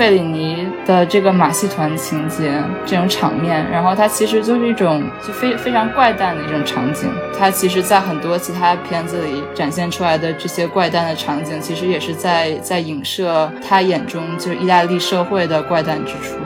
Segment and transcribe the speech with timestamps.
[0.00, 2.50] 费里尼的这个马戏团情节
[2.86, 7.06] 这种场面，然后它其实就是一种就非非常怪诞的一种场景。
[7.38, 16.36] 它其实，在很多其他片子里展现出来的这些怪诞的场景，其实也是在在影射他眼中就是意大利社会的怪诞之处。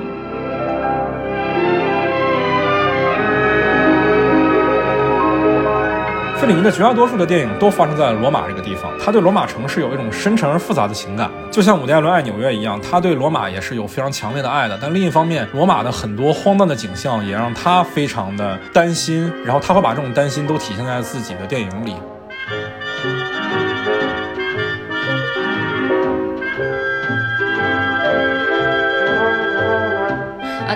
[6.45, 14.79] 费里尼的绝大多数的电影都发生在罗马这个地方，他对罗马城市有一种深沉而复杂的情感，就像伍迪·艾伦爱纽约一样，他对罗马也是有非常强烈的爱的。
[14.79, 21.97] 但另一方面，罗马的很多荒诞的景象也让他非常的担心，然后他会把这种担心都体现在自己的电影里。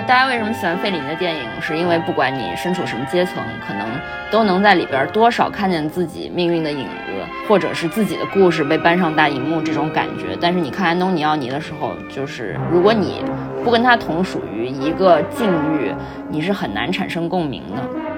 [0.09, 1.41] 大家为什么喜欢费里尼的电影？
[1.61, 3.87] 是因为不管你身处什么阶层，可能
[4.31, 7.13] 都能在里边多少看见自己命运的影子，
[7.47, 10.35] 或者是自己的故事被搬上大荧幕这种感觉。
[10.41, 13.23] 但是你看安东尼奥尼的时候，就是如果你
[13.63, 15.93] 不跟他同属于一个境遇，
[16.27, 18.08] 你是很难产生共鸣的。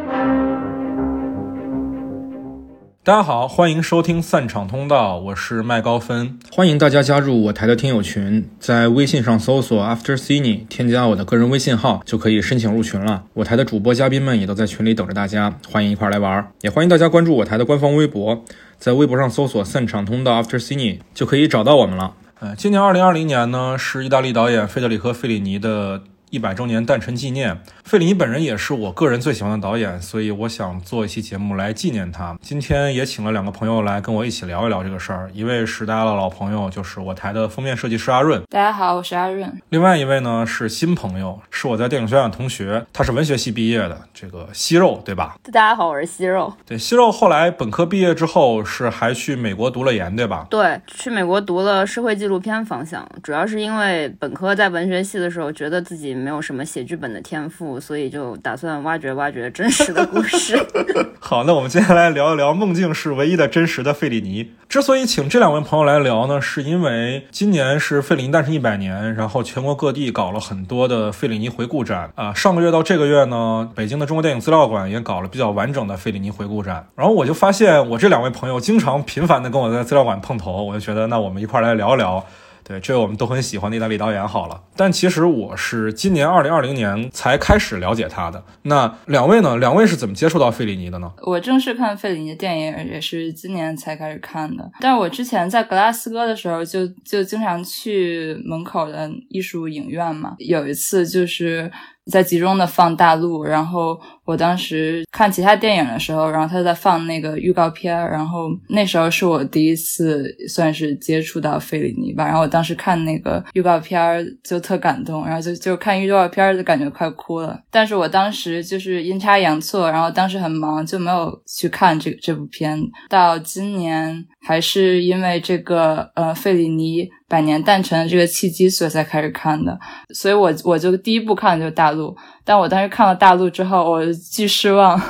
[3.04, 13.24] 大家好，欢迎收听散场通道，我是麦高芬，欢迎大家加入我台的听友群，在微信上搜索 After Cine，添加我的个人微信号就可以申请入群了。
[13.34, 18.46] 我台的主播嘉宾们也都在群里等着大家，欢迎一块来玩，也欢迎大家关注我台的官方微博，
[18.78, 22.14] 在微博上搜索散场通道 After Cine 就可以找到我们了。
[22.40, 27.60] 呃，今年二零二零年呢，是意大利导演费德里科·费里尼的一百周年诞辰纪念。
[27.84, 32.38] 费里尼本人也是我个人最喜欢的导演，所以我想做一期节目来纪念他。
[32.42, 35.30] 今天也请了两个朋友来跟我一起聊一聊这个事儿。
[35.34, 38.42] 一位是大家的老朋友，就是我台的封面设计师阿润。
[38.50, 39.62] 大家好，我是阿润。
[39.68, 45.36] 另外一位呢是新朋友，是我在电影学院同学，他是文学系毕业的，这个息肉，对吧？
[45.44, 46.54] 大家好，我是息肉。
[46.66, 50.48] 对，息肉后来本科毕业之后是还去美国读了研，对吧？
[50.50, 58.56] 对，去美国读了社会纪录片方向，主要是因为本科在文学系的时候觉得自己没有什么写剧本的天赋，所以就打。
[58.62, 60.56] 算挖掘挖掘真实的故事。
[61.20, 64.52] 好，那我们接下来聊一聊梦境是唯一的真实的费里尼。
[64.70, 72.32] 之所以请这两位朋友来聊呢，是因为今年是费里尼诞辰一百年，然后全国各地搞了很多的费里尼回顾展啊。
[72.36, 76.86] 上个月到这个月呢，北京的中国电影资料馆也搞了比较完整的费里尼回顾展。
[76.96, 82.24] 然后我就发现，我这两位朋友经常频繁的跟我在资料馆碰头，我就觉得那我们一块儿来聊一聊。
[82.72, 84.26] 对，这位我们都很喜欢的意大利导演。
[84.26, 88.42] 好了，但其实我是今年二零二零年才开始了解他的。
[88.62, 89.58] 那两位呢？
[89.58, 91.12] 两位是怎么接触到费里尼的呢？
[91.24, 94.72] 我正式看费里尼的电影也是今年才开始看的。
[94.80, 100.36] 但是我之前在格拉斯哥的时候，就就经常去门口的艺术影院嘛。
[100.38, 101.70] 有一次就是
[102.10, 104.00] 在集中的放大陆，然后。
[104.24, 112.24] 我当时看其他电影的时候，然后他在放那个预告片然后那时候是我第一次算是接触到费里尼吧。
[112.24, 117.60] 然后我当时看那个预告片就特感动，然后就就看预告片就感觉快哭了。
[117.70, 122.80] 但是我当时就是阴差阳错，然后当时很忙，就没有去看这这部片。
[123.10, 129.80] 到今年还是因为这个呃费里尼百年诞辰的这个契机，所以才开始看的。
[130.14, 132.14] 所以我我就第一部看的就是大陆。
[132.44, 135.02] 但我当时看了大陆之后，我巨失望，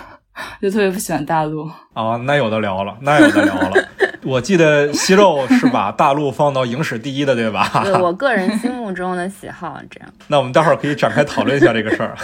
[0.62, 1.69] 就特别不喜欢大陆。
[1.94, 3.72] 啊，那有的聊了，那有的聊了。
[4.24, 7.81] 我记得息肉是把大陆放到影史第一的，对吧？
[7.84, 10.07] 对我个人心目中的喜好这样。
[10.28, 12.16] 那我们待会儿可以展开讨论一下这个事儿。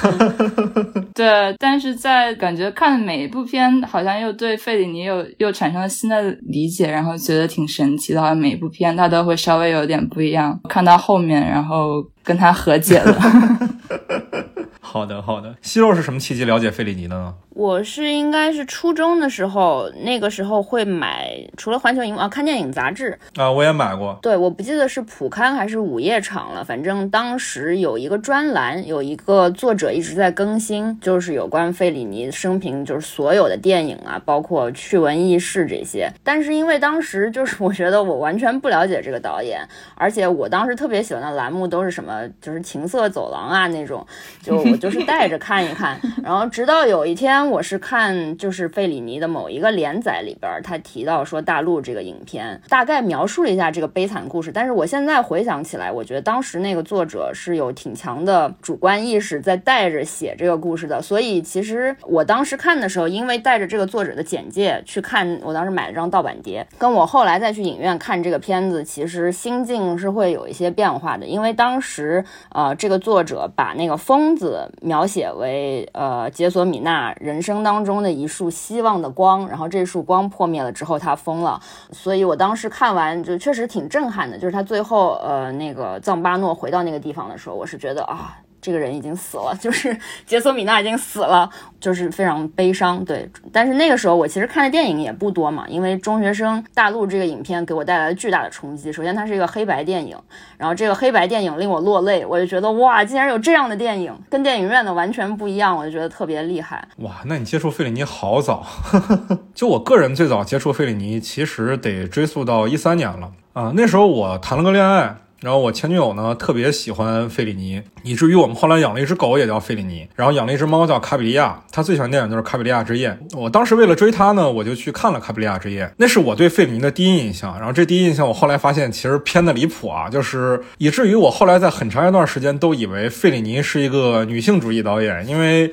[1.15, 8.21] 对，但是在感觉看每一部片，好像又对费里尼又又产生了新的理解，然后觉得挺神奇的。
[8.21, 10.57] 好像每一部片他都会稍微有点不一样。
[10.69, 13.19] 看到后面，然后跟他和解了。
[14.79, 15.55] 好的，好的。
[15.61, 17.33] 息肉是什么契机了解费里尼的呢？
[17.57, 24.15] 我是应该是初中的时候，那个时候会买，除了环球影啊，看电影杂志啊，我也买过。
[24.21, 36.07] 对，我不记得是普刊还是午夜场了，反正当时有一个专栏，有一个作者一直在更新，就是有关费里尼生平，就是所有的电影啊，包括趣闻轶事这些。
[36.23, 44.05] 但是因为当时就是我觉得我完全不了解这个导演，而且我当时特别喜欢的栏目都是什么，就是情色走廊啊那种，
[44.43, 47.46] 就我就是带着看一看， 然后直到有一天。
[47.49, 77.36] 我是看就是费里尼的某一个连载里边，他提到说大陆这个影片大概描述了一下这个悲惨故事，但是我现在回想起来，我觉得当时那个作者是有挺强的主观意识在带着写这个故事的，所以其实我当时看的时候，因为带着这个作者的简介去看，我当时买了张盗版碟，跟我后来再去影院看这个片子，其实心境是会有一些变化的，因为当时呃这个作者把那个疯子描写为呃杰索米纳人。
[77.37, 81.61] 人生当中的一束希望的光，然后这束光破灭了之后，他疯了。
[81.91, 88.35] 所以我当时看完就确实挺震撼的，就是他最后呃那个藏巴诺回到那个地方的时候，我是觉得啊。
[88.67, 91.49] 这个人已经死了，就是杰索米娜已经死了，
[91.79, 93.05] 就是非常悲伤。
[93.05, 98.91] 对，但是那个时候我其实看的电影也不多嘛，因为中学生大陆这个影片给我带来了巨大的冲击。
[98.91, 100.17] 首先，它是一个黑白电影，
[100.57, 106.85] 然后这个黑白电影令我落泪，我就觉得哇，竟然有这样的电影，跟电影院的完全不一样，我就觉得特别厉害。
[106.97, 108.65] 哇，那你接触费里尼好早，
[109.55, 115.15] 就我个人最早接触费里尼，其实得追溯到一三年了啊，那时候我谈了个恋爱。
[115.41, 121.61] 然后我前女友呢特别喜欢费里尼，以至于我们后来养了一只狗也叫费里尼，然后养了一只猫叫卡比利亚。
[121.71, 123.15] 她最喜欢电影就是《卡比利亚之夜》。
[123.37, 127.55] 我当时为了追她呢，我就去看了《卡比利亚之夜》，那是我对费里尼的第一印象。
[127.57, 135.71] 然后这第一印象我后来发现其实偏的离谱啊，就是以至于我后来在很长一段时间都以为费里尼是一个女性主义导演，因为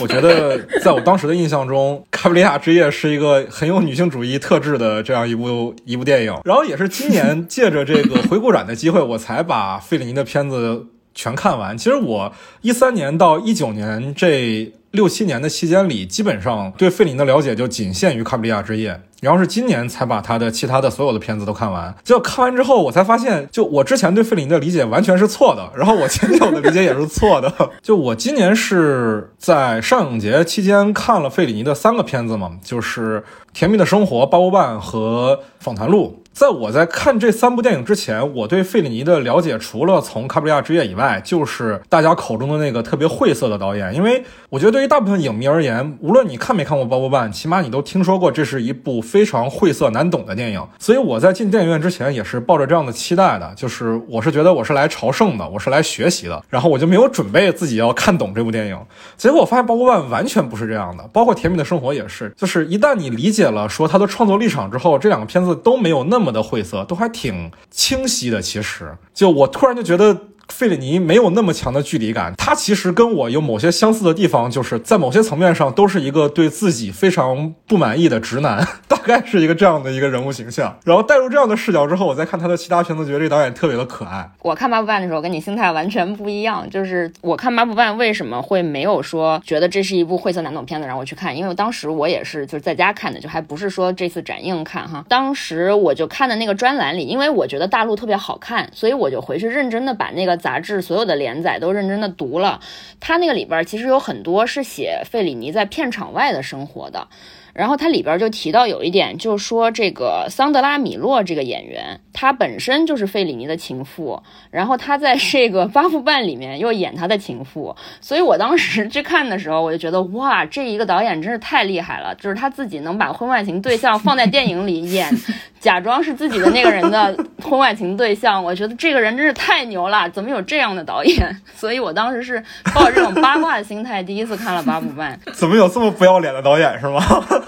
[0.00, 6.34] 我觉得在我当时的印象中，《卡比利亚之夜》是一个很有女性主义特质的这样一部一部电影。
[6.44, 8.96] 然后也是今年借着这个回顾展的机会。
[9.06, 11.76] 我才把费里尼的片子全看完。
[11.78, 18.92] 其实我一三年到一九年这六七年的期间里，基本上对费里尼的了解就仅限于《卡比利亚之夜》。
[19.22, 21.92] 然后是今年才把他的其他的所有的片子都看完。
[22.04, 25.70] 结果看完之后，我才发现，就我之前对费里尼的理解完全是错的。
[25.74, 27.52] 然后我前女友的理解也是错的。
[27.82, 33.20] 就我今年是在上影节期间看了费里尼的三个片子嘛，就是
[33.54, 36.22] 《甜蜜的生活》、《八部半》和《访谈录》。
[36.36, 43.94] 在我在看这三部电影之前，我对费里尼的了解，除了从《卡布里亚之夜》以外，就是大家口中的那个特别晦涩的导演。
[43.94, 50.62] 因为我觉得对于大部分影迷而言，无论你看没看过《八部半》，起码你都听说过这是一部非常晦涩难懂的电影。
[50.78, 58.78] 所以我在进电影院之前也是抱着这样的期待的，就是我是觉得我是来朝圣的，我是来学习的，然后我就没有准备自己要看懂这部电影。
[59.16, 66.25] 结果我发现《八部半》完全不是这样的，包括《甜蜜的生活》也是，就是一旦你理解了说他的创作立场之后，这两个片子都没有那么。
[66.26, 70.20] 么的晦涩都还挺清晰的，其实就我突然就觉得。
[70.48, 80.78] 费里尼没有那么强的距离感，他其实跟我有某些相似的地方，就是在某些层面上都是一个对自己非常不满意的直男， 大概是一个这样的一个人物形象。
[80.84, 84.30] 然后带入这样的视角之后，我再看他的其他片子，觉得这导演特别的可爱。
[84.40, 86.68] 我看八部半的时候，跟你心态完全不一样。
[86.70, 91.36] 就是我看八部半为什么会没有说觉得这是一部晦涩难懂片子然后我去看？
[91.36, 95.04] 因为当时我也是就是在家看的，就还不是说这次展映看哈。
[95.08, 100.35] 当时我就看的那个专栏里，因为我觉得大陆特别好看，所以我就回去认真的把那个。
[100.36, 102.60] 杂志所有的连载都认真的读了，
[103.00, 107.08] 他那个里边其实有很多是写费里尼在片场外的生活的。
[107.52, 125.10] 然后它里边就提到有一点，就是说这个桑德拉米洛这个演员，他本身就是费里尼的情妇，然后他在这个八部半里面又演他的情妇，所以我当时去看的时候，我就觉得哇，这一个导演真是太厉害了，就是他自己能把婚外情对象放在电影里演，
[125.58, 131.36] 假装是自己的那个人的 婚外情对象，我觉得这个人真是太牛了，怎么有这样的导演？
[131.56, 132.42] 所以我当时是
[132.74, 137.00] 抱着这种八卦的心态，第一次看了八部半， 怎么有这么不要脸的导演是吗？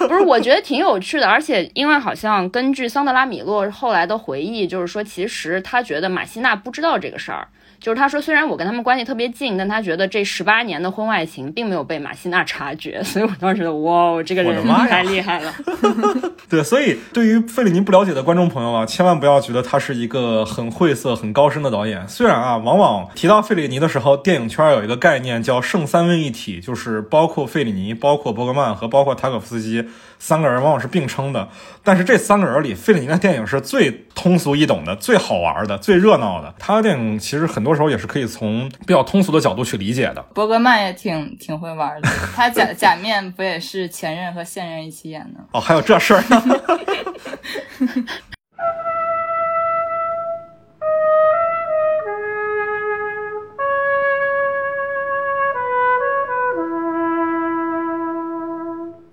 [0.09, 7.47] 不是，我觉得挺有趣的，而且因为好像根据桑德拉米洛后来的回忆，就是说其实他觉得马西娜不知道这个事儿。
[7.81, 15.55] 就是他说，虽然我跟他们关系特别近，但他觉得这十八年的婚外情并没有被马西娜察觉，所以我当时觉得，哇，这个人太厉害了。
[16.51, 22.07] 对，所以对于费里尼不了解的观众朋友啊，千万不要觉得他是一个很晦涩、很高深的导演。
[22.09, 29.85] 虽然啊，往往提到费里尼的时候，电影圈有一个概念叫“圣三位一体”，就是包括费里尼、包括伯格曼和包括塔可夫斯基。
[30.19, 31.49] 三个人往往是并称的，
[31.83, 36.55] 但是这三个人里，费里尼的电影是最通俗易懂的、最好玩的、最热闹的。
[36.59, 40.23] 他的电影其实很多时候也是可以从比较通俗的角度去理解的。
[40.35, 45.41] 伯格曼也挺挺会玩的，他假假面不也是前任和现任一起演的？
[45.53, 46.23] 哦，还有这事儿。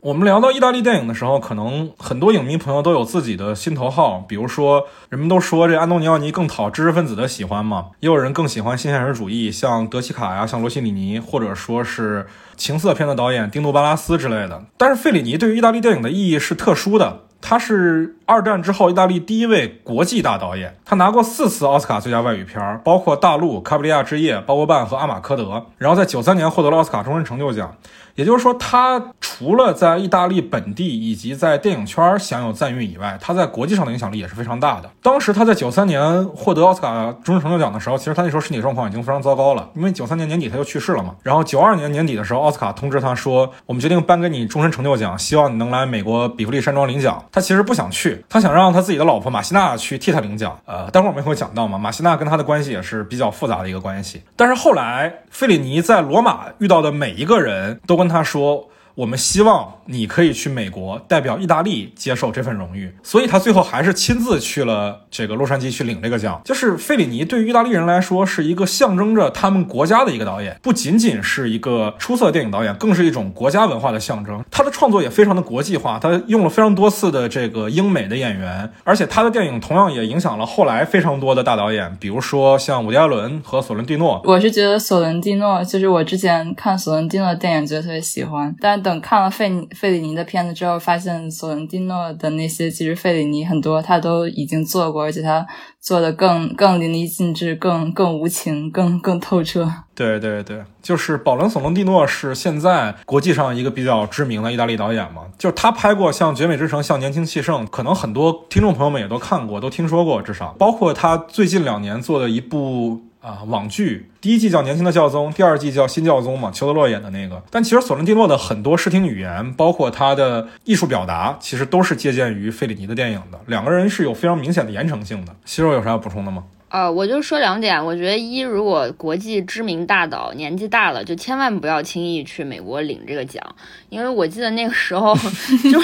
[0.06, 14.64] 我们聊到意大利电影的时候，可能很多影迷朋友都有自己的心头好，比如说，人们都说这安东尼奥尼更讨知识分子的喜欢嘛，也有人更喜欢新现实主义，像德西卡呀，像罗西里尼，或者说是情色片的导演丁杜巴拉斯之类的。
[14.78, 25.44] 但是费里尼对于意大利电影的意义是特殊的，他是二战之后意大利第一位国际大导演，他拿过四次奥斯卡最佳外语片，包括《大陆》《卡布里亚之夜》《包伯伴》和《阿马科德》，
[25.78, 27.76] 然后在九三年获得了奥斯卡终身成就奖。
[28.16, 34.90] 也就是说，他除了在意大利本地以及在电影圈享有赞誉以外，他在国际上的影响力也是非常大的。
[35.02, 41.14] 当时他在九三年获得奥斯卡终身成就奖的时候，其实他那时候身体状况已经非常糟糕了，因为九三年年底他就去世了嘛。
[41.24, 50.60] 然后九二年年底的时候，奥斯卡通知他说：“我们决定颁给你终身成就奖，希望你能来美国比弗利山庄领奖。”他其实不想去，他想让他自己的老婆马西娜去替他领奖。
[50.66, 54.22] 呃，待会儿我们会讲到嘛，马西娜跟他的关系也是比较复杂的一个关系。
[54.36, 58.70] 但是后来费里尼在罗马遇到的每一个人都跟他说。
[58.96, 66.42] 我们希望你可以去美国代表意大利接受这份荣誉，所以他最后还是亲自去了这个洛杉矶去领这个奖。
[66.46, 74.42] 就是费里尼对于意大利人来说是一个象征着他们国家的一个导演，不仅仅是一个出色电影导演，更是一种国家文化的象征。
[74.50, 84.22] 他的创作也非常的国际化，他用了非常多次的这个英美的演员，而且他的电影同样也影响了后来非常多的大导演，比如说像伍迪·艾伦和索伦蒂诺。
[84.24, 88.85] 我是觉得索伦蒂诺，就是我之前看索伦蒂诺的电影觉得特别喜欢，但。
[88.86, 95.44] 等看了费费里尼的片子之后，发现索伦蒂诺的那些其实费里尼很多他都已经做过，而且他
[95.82, 99.68] 做的更更淋漓尽致，更更无情，更更透彻。
[99.96, 113.02] 对对对，就是保伦索伦蒂诺是现在国际上一个比较知名的意大利导演嘛，就是他拍过像《绝美之城》、像《年轻气盛》，可能很多听众朋友们也都看过，都听说过，至少包括他最近两年做的一部。
[113.26, 117.42] 啊，网剧第一季叫《年轻的教宗》，第二季叫《新教宗》嘛，裘德洛演的那个。
[117.50, 123.40] 但其实索伦蒂诺的很多视听语言，包括他的艺术表达，其实都是借鉴于费里尼的电影的。
[123.48, 125.36] 两个人是有非常明显的言承性的。
[125.44, 126.44] 西肉有啥要补充的吗？
[126.68, 133.42] 呃，我就说两点，我觉得一，如果国际知名大导年纪大了，就千万不要轻易去美国领这个奖，
[133.88, 135.16] 因为我记得那个时候，
[135.72, 135.80] 就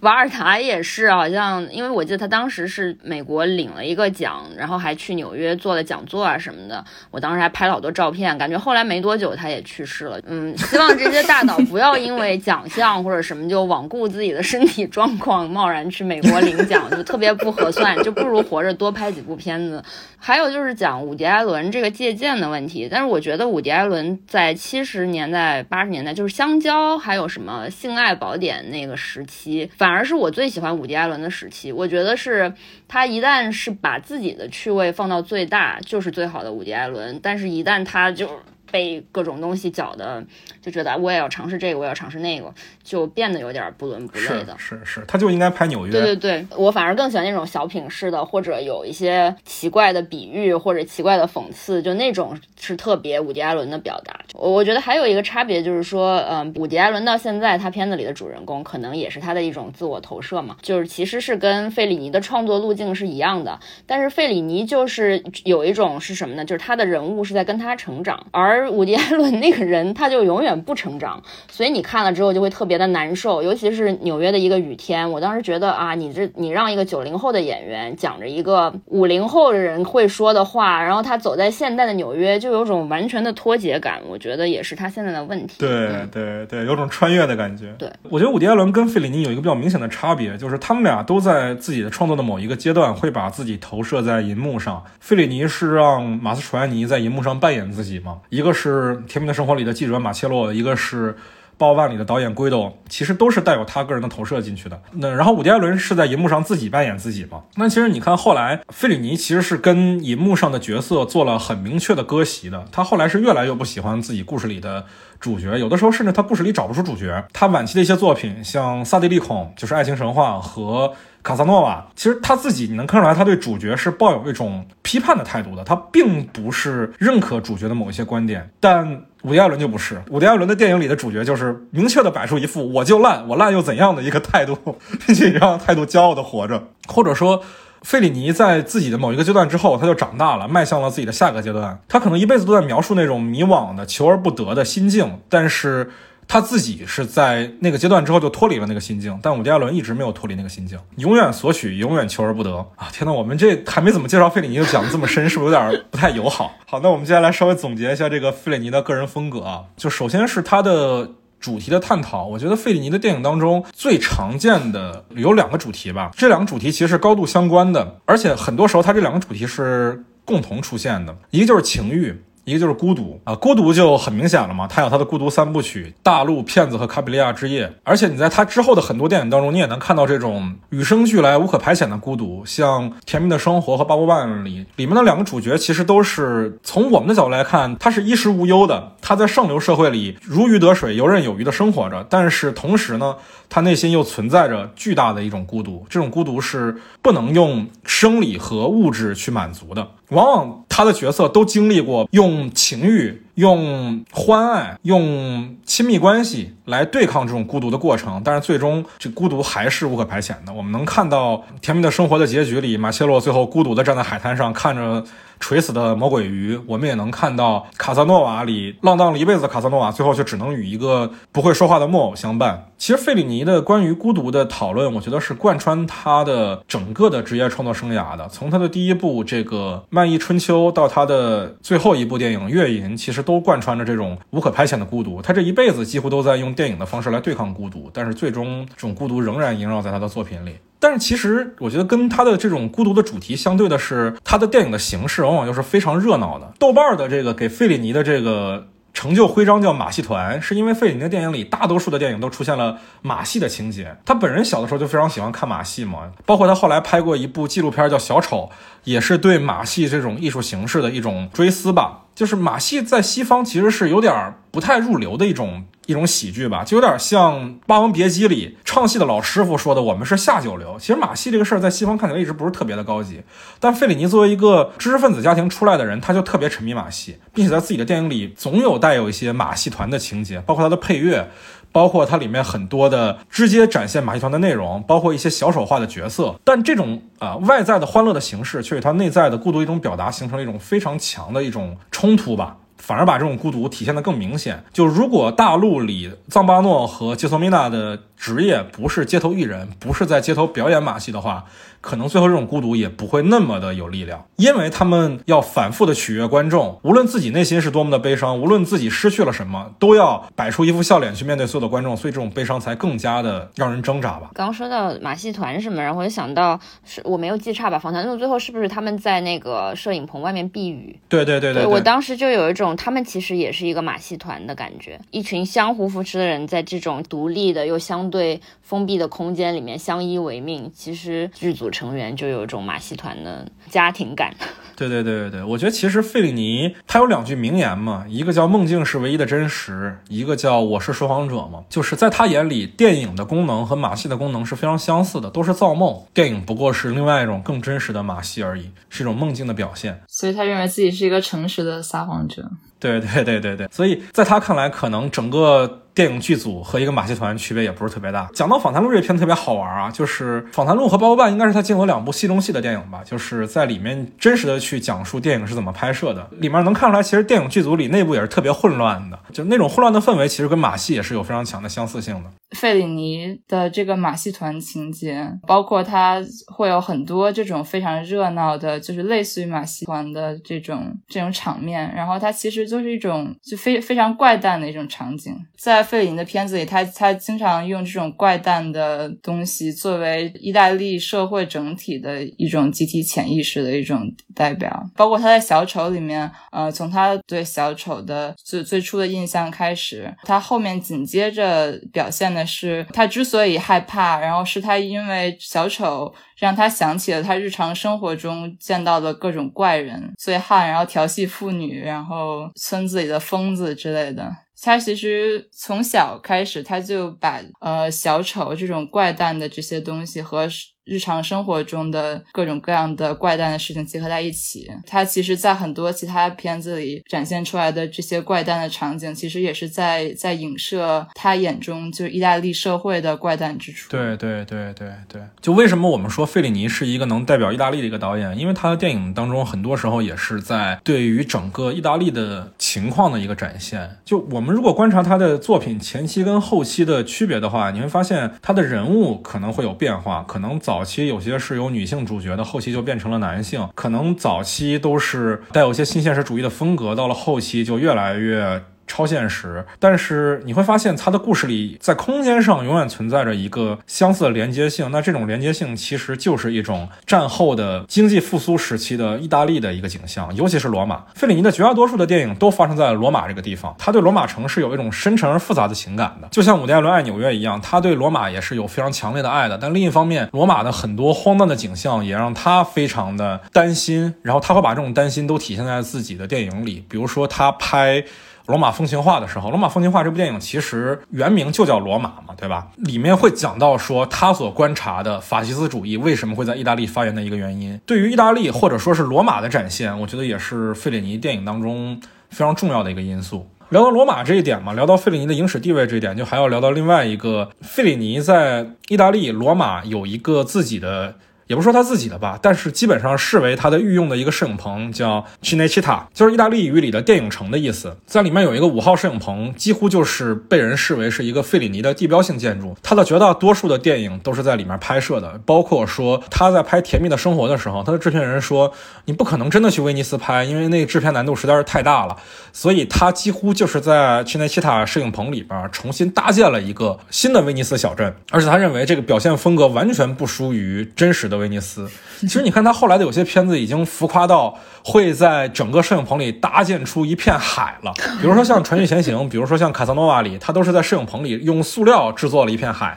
[0.00, 10.18] 瓦尔塔也是，好像，因为我记得他当时是美国领了一个奖，然后还去纽约做了讲座啊什么的，我当时还拍了好多照片，感觉后来没多久他也去世了。
[10.26, 19.80] 嗯，希望这些大导不要因为奖项或者什么就罔顾自己的身体状况，贸然去美国领奖，就特别不合算，就不如活着多拍几部片子。
[20.24, 31.72] 还有就是讲伍迪·艾伦这个借鉴的问题，但是我觉得伍迪·艾伦在七十年代、八十年代，就是香蕉，还有什么性爱宝典那个时期，反而是我最喜欢伍迪·艾伦的时期。
[31.72, 32.54] 我觉得是
[32.86, 37.18] 他一旦是把自己的趣味放到最大，就是最好的伍迪·艾伦。
[37.20, 38.30] 但是，一旦他就
[38.72, 40.24] 被各种东西搅的，
[40.60, 42.52] 就觉得我也要尝试这个，我要尝试那个。
[42.82, 45.92] 就变得有点不伦不类的，是是，他就应该拍纽约。
[45.92, 54.18] 对对对，我反而更喜欢那种小品式的，或者有一些奇怪的比喻或者奇怪的讽刺，就那种是特别伍迪·艾伦的表达。
[54.34, 66.44] 我我觉得还有一个差别就是说，嗯，伍迪·艾伦到现在他片子里的主人公可能也是他的一种自我投射嘛，就是其实是跟费里尼的创作路径是一样的，但是费里尼就是有一种是什么呢？
[66.44, 72.72] 就是他的人物是在跟他成长，而伍迪·艾伦那个人他就永远不成长，所以你看了之后就会特别。
[72.72, 84.00] 别的难受，尤其是纽约的一个雨天，我当时觉得啊，你这你让一个九零后的演员讲着一个五零后的人会说的话，然后他走在现代的纽约，就有种完全的脱节感。
[84.08, 85.56] 我觉得也是他现在的问题。
[85.58, 87.74] 对对对，有种穿越的感觉。
[87.76, 94.82] 对，我觉得伍迪·艾伦跟费里尼有一个比较明显的差别，就是他们俩都在自己的创作的某一个阶段会把自己投射在银幕上。
[94.98, 101.16] 费里尼是让马斯楚安尼在银幕上扮演自己嘛，一个是《甜蜜的生活》里的记者马切洛，一个是。
[101.64, 104.82] 《报万里》的导演圭斗其实都是带有他个人的投射进去的。
[104.94, 107.42] 那然后伍迪·艾伦是在银幕上自己扮演自己嘛？
[107.54, 112.64] 那其实你看后来费里尼其实是跟银幕上的角色做了很明确的割席的。
[112.72, 114.84] 他后来是越来越不喜欢自己故事里的
[115.20, 117.24] 主角，有的时候甚至他故事里找不出主角。
[117.32, 120.88] 他晚期的一些作品，像《萨蒂利孔》就是《爱情神话》和
[121.22, 125.62] 《卡萨诺瓦》，其实他自己你能看出来，他对主角是抱有一种批判的态度的。
[125.64, 129.02] 他并不是认可主角的某一些观点，但。
[129.22, 134.58] 伍迪·艾伦就不是，伍迪·艾伦的电影里的主角就是明确的摆出一副我就烂，我烂又怎样的一个态度，
[135.06, 136.60] 并且让态度骄傲的活着。
[136.88, 137.40] 或者说，
[137.82, 141.78] 费里尼在自己的某一个阶段之后，他就长大了，迈向了自己的下个阶段。
[141.86, 145.88] 他可能一辈子都在描述那种迷惘的、求而不得的心境，但是。
[146.28, 152.88] 他自己是在那个阶段之后就脱离了那个心境，但伍迪·艾伦一直没有脱离那个心境，永远索取，永远求而不得啊！
[152.92, 156.52] 天哪，我们这还没怎么介绍费里尼就讲的这么深，是不是有点不太友好？
[156.66, 162.26] 好，那我们接下来稍微总结一下这个费里尼的个人风格啊，就首先是他的主题的探讨。
[162.26, 172.22] 我觉得费里尼的电影当中最常见的有两个主题吧，这两个主题其实是高度相关的，而且很多时候他这两个主题是共同出现的，一个就是情欲。
[172.44, 173.20] 一个就是孤独。
[173.24, 193.16] 啊，孤独就很明显了嘛，他有他的孤独三部曲《大陆骗子》和《卡比利亚之夜》，而且你在他之后的很多电影当中，你也能看到这种与生俱来、无可排遣的孤独，像《甜蜜的生活》和《八部半》里里面的两个主角，其实都是从我们的角度来看，他是衣食无忧的，他在上流社会里如鱼得水、游刃有余的生活着，但是同时呢，
[193.54, 199.86] 他内心又存在着巨大的一种孤独，这种孤独是不能用生理和物质去满足的。
[200.08, 210.52] 往往他的角色都经历过用情欲、用欢爱、用亲密关系来对抗这种孤独的过程，但是最终这孤独还是无可排遣的。
[210.52, 215.04] 我们能看到《甜蜜的生活》的结局里，马切洛最后孤独地站在海滩上，看着。
[215.40, 222.68] 垂死的魔鬼鱼，我们也能看到卡萨诺瓦里浪荡了一辈子的卡萨诺瓦，最后却只能与一个不会说话的木偶相伴。
[222.78, 228.28] 其实费里尼的关于孤独的讨论，我觉得是贯穿他的整个的职业创作生涯的。
[228.28, 235.22] 从他的第一部这个《漫溢春秋》到他的最后一部电影《月银》，其实都贯穿着这种无可排遣的孤独。
[235.22, 240.56] 他这一辈子几乎都在用电影的方式来对抗孤独，但是最终这种孤独仍然萦绕在他的作品里。
[240.78, 246.52] 但是其实，我觉得跟他的这种孤独的主题相对的是，他的电影的形式往往又是非常热闹的。
[246.58, 253.96] 豆瓣的这个给费里尼的这个成就徽章叫马戏团，是因为费里尼的电影里大多数的电影都出现了马戏的情节。
[254.04, 258.50] 他本人小的时候就非常喜欢看马戏嘛，包括他后来拍过一部纪录片叫《小丑》，
[258.82, 262.01] 也是对马戏这种艺术形式的一种追思吧。
[262.14, 265.64] 就是马戏在西方其实是有点不太入流的一种。
[265.86, 273.20] 一种喜剧吧，就有点像《霸王别姬》里唱戏的老师傅说的：“我们是下九流。”其实马戏这个事儿在西方看起来一直不是特别的高级，
[273.58, 281.28] 但费里尼作为一个知识分子家庭出来的人，他就特别沉迷马戏，并且在自己的电影里总有带有一些马戏团的情节，包括他的配乐，
[281.72, 286.38] 包括它里面很多的直接展现马戏团的内容，包括一些小丑化的角色。
[286.44, 292.58] 但这种啊外在的欢乐的形式，却与它内在的孤独一种表达形成了一种非常强的一种冲突吧。
[292.78, 294.64] 反而把这种孤独体现得更明显。
[294.72, 301.44] 就如果大陆里藏巴诺和杰索米娜的职业不是街头艺人，不是在街头表演马戏的话。
[301.80, 314.30] 可能最后这种孤独也不会那么的有力量，因为他们要反复的取悦观众，无论自己内心是多么的悲伤，无论自己失去了什么，都要摆出一副笑脸去面对所有的观众，所以这种悲伤才更加的让人挣扎吧。
[314.32, 317.76] 刚刚说到马戏团什么，然后我就想到，是我没有记差吧？
[317.76, 320.96] 访谈录最后是不是他们在那个摄影棚外面避雨？
[321.08, 330.70] 对对对对，我当时就有一种他们其实也是一个马戏团的感觉，一群相互扶持的人，在这种独立的又相对封闭的空间里面相依为命。
[330.72, 331.72] 其实剧组。
[331.72, 334.30] 成员就有一种马戏团的家庭感。
[334.76, 341.64] 对对对对对，我觉得其实费里尼他有两句名言嘛，一个叫“梦境是唯一的真实”，一个叫“我是说谎者”嘛。
[341.70, 345.98] 就是在他眼里，电影的功能和马戏的功能是非常相似的，都是造梦。
[346.12, 350.02] 电影不过是另外一种更真实的马戏而已，是一种梦境的表现。
[350.08, 352.50] 所以他认为自己是一个诚实的撒谎者。
[352.78, 355.78] 对对对对对，所以在他看来，可能整个。
[355.94, 358.28] 电影剧组和一个马戏团区别也不是特别大。
[358.32, 366.26] 讲到《访谈录》这片特别好玩啊，就是《访谈录》和《包包办》应该是他经有两部戏中戏的电影吧，就是在里面真实的去讲述电影是怎么拍摄的。
[366.38, 372.30] 里面能看出来，其实电影剧组里内部也是特别混乱的，就那种混乱的氛围，其实跟马戏也是有非常强的相似性的。
[372.56, 376.22] 费里尼的这个马戏团情节，包括他
[376.54, 385.81] 会有很多这种非常热闹的，就是类似于马戏团的这种这种场面，然后它其实就是一种就非非常怪诞的一种场景，在。
[385.82, 394.00] 费里尼的片子里，他他经常用这种怪诞的东西作为意大利社会整体的一种集体潜意识的一种
[394.34, 394.84] 代表。
[394.96, 414.30] 包括他在《小丑》里面，呃，从他对小丑的最最初的印象开始，他后面紧接着表现的是他之所以害怕，然后是他因为小丑让他想起了他日常生活中见到的各种怪人、醉汉，然后调戏妇女，然后村子里的疯子之类的。
[414.62, 420.48] 他其实从小开始，他就把呃小丑这种怪诞的这些东西和。
[420.84, 433.88] 日常生活中的各种各样的怪诞的事情结合在一起，他其实，在很多其他片子里展现出来的这些怪诞的场景，其实也是在在影射他眼中就是意大利社会的怪诞之处。
[433.90, 438.36] 对对对对对，就为什么我们说费里尼是一个能代表意大利的一个导演？
[438.36, 443.98] 因为他的电影当中很多时候也是在对于整个意大利的情况的一个展现。
[444.04, 450.71] 就我们如果观察他的作品前期跟后期的区别的话，你会发现他的人物可能会有变化，可能早。
[450.72, 453.68] 早期有些是由女性主角的，后期就变成了男性。
[453.74, 458.62] 可能早期都是带有一些新现实主义的风格，到了后期就越来越。
[458.92, 464.90] 超现实，但是你会发现他的故事里在空间上永远存在着一个相似的连接性。
[464.90, 471.04] 那这种连接性其实就是一种战后的经济复苏时期的意大利的一个景象，尤其是罗马。
[471.14, 479.56] 费里尼的绝大多数的电影都发生在罗马这个地方，他对罗马城是有一种深沉而复杂的情感的，就像伍迪·艾伦爱纽约一样，他对罗马也是有非常强烈的爱的。
[479.56, 488.02] 但另一方面，罗马的很多荒诞的景象也让他非常的担心，然后他会把这种担心都体现在自己的电影里，比如说他拍。
[488.52, 492.68] 《罗马风情画》的时候，《罗马风情画》这部电影其实原名就叫《罗马》嘛，对吧？
[492.76, 497.80] 里面会讲到说他所观察的法西斯主义为什么会在意大利发源的一个原因。
[497.86, 503.48] 对于意大利或者说是罗马的展现，我觉得也是费里尼电影当中非常重要的一个因素。
[503.70, 511.14] 聊到罗马这一点嘛，聊到费里尼的影史地位这一点，就还要聊到另外一个费里尼在意大利罗马有一个自己的。
[511.52, 517.94] 也不说他自己的吧，但是基本上视为他的御用的一个摄影棚，叫 Cinecittà，就是意大利语里的电影城的意思。
[518.06, 522.74] 在里面有一个五号摄影棚，几乎就是被人视为是一个费里尼的地标性建筑。
[522.82, 528.72] 他的绝大多数的电影都是在里面拍摄的，包括说他在拍《甜蜜的生活》的时候，他的制片人说
[529.04, 532.16] 你不可能真的去威尼斯拍，因为那个制片难度实在是太大了。
[532.54, 541.41] 所以他几乎就是在 Cinecittà 摄影棚里边重新搭建了一个新的威尼斯小镇，而且他认为这个表现风格完全不输于真实的。
[541.42, 541.86] 威尼斯，
[542.20, 552.96] 其实你看他后来的有些片子已经浮夸到会在整个摄影棚里搭建出一片海了，比如说像《传奇前行》，比如说像《卡萨诺瓦》里，他都是在摄影棚里用塑料制作了一片海。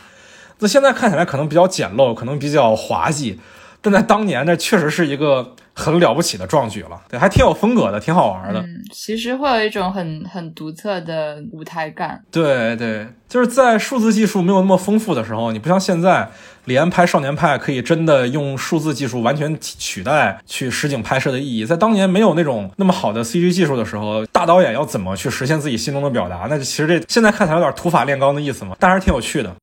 [0.60, 3.38] 那现在看起来可能比较简陋，可能比较滑稽，
[3.86, 5.56] 但在当年那确实是一个。
[5.78, 8.62] 很了不起的壮举了，对，还挺有风格的，挺好玩的。
[8.62, 12.24] 嗯，其实会有一种很很独特的舞台感。
[12.32, 16.30] 对对，就是在数字技术没有那么丰富的时候，你不像现在，
[16.63, 21.65] 李安拍《少年派》可以真的用数字技术完全取代去实景拍摄的意义。
[21.65, 26.48] 在当年没有那种那么好的 CG 技术的时候，大导演要怎么去实现自己心中的表达？
[26.50, 29.54] 那其实这现在看起来有点土法炼钢的意思嘛，但还是挺有趣的。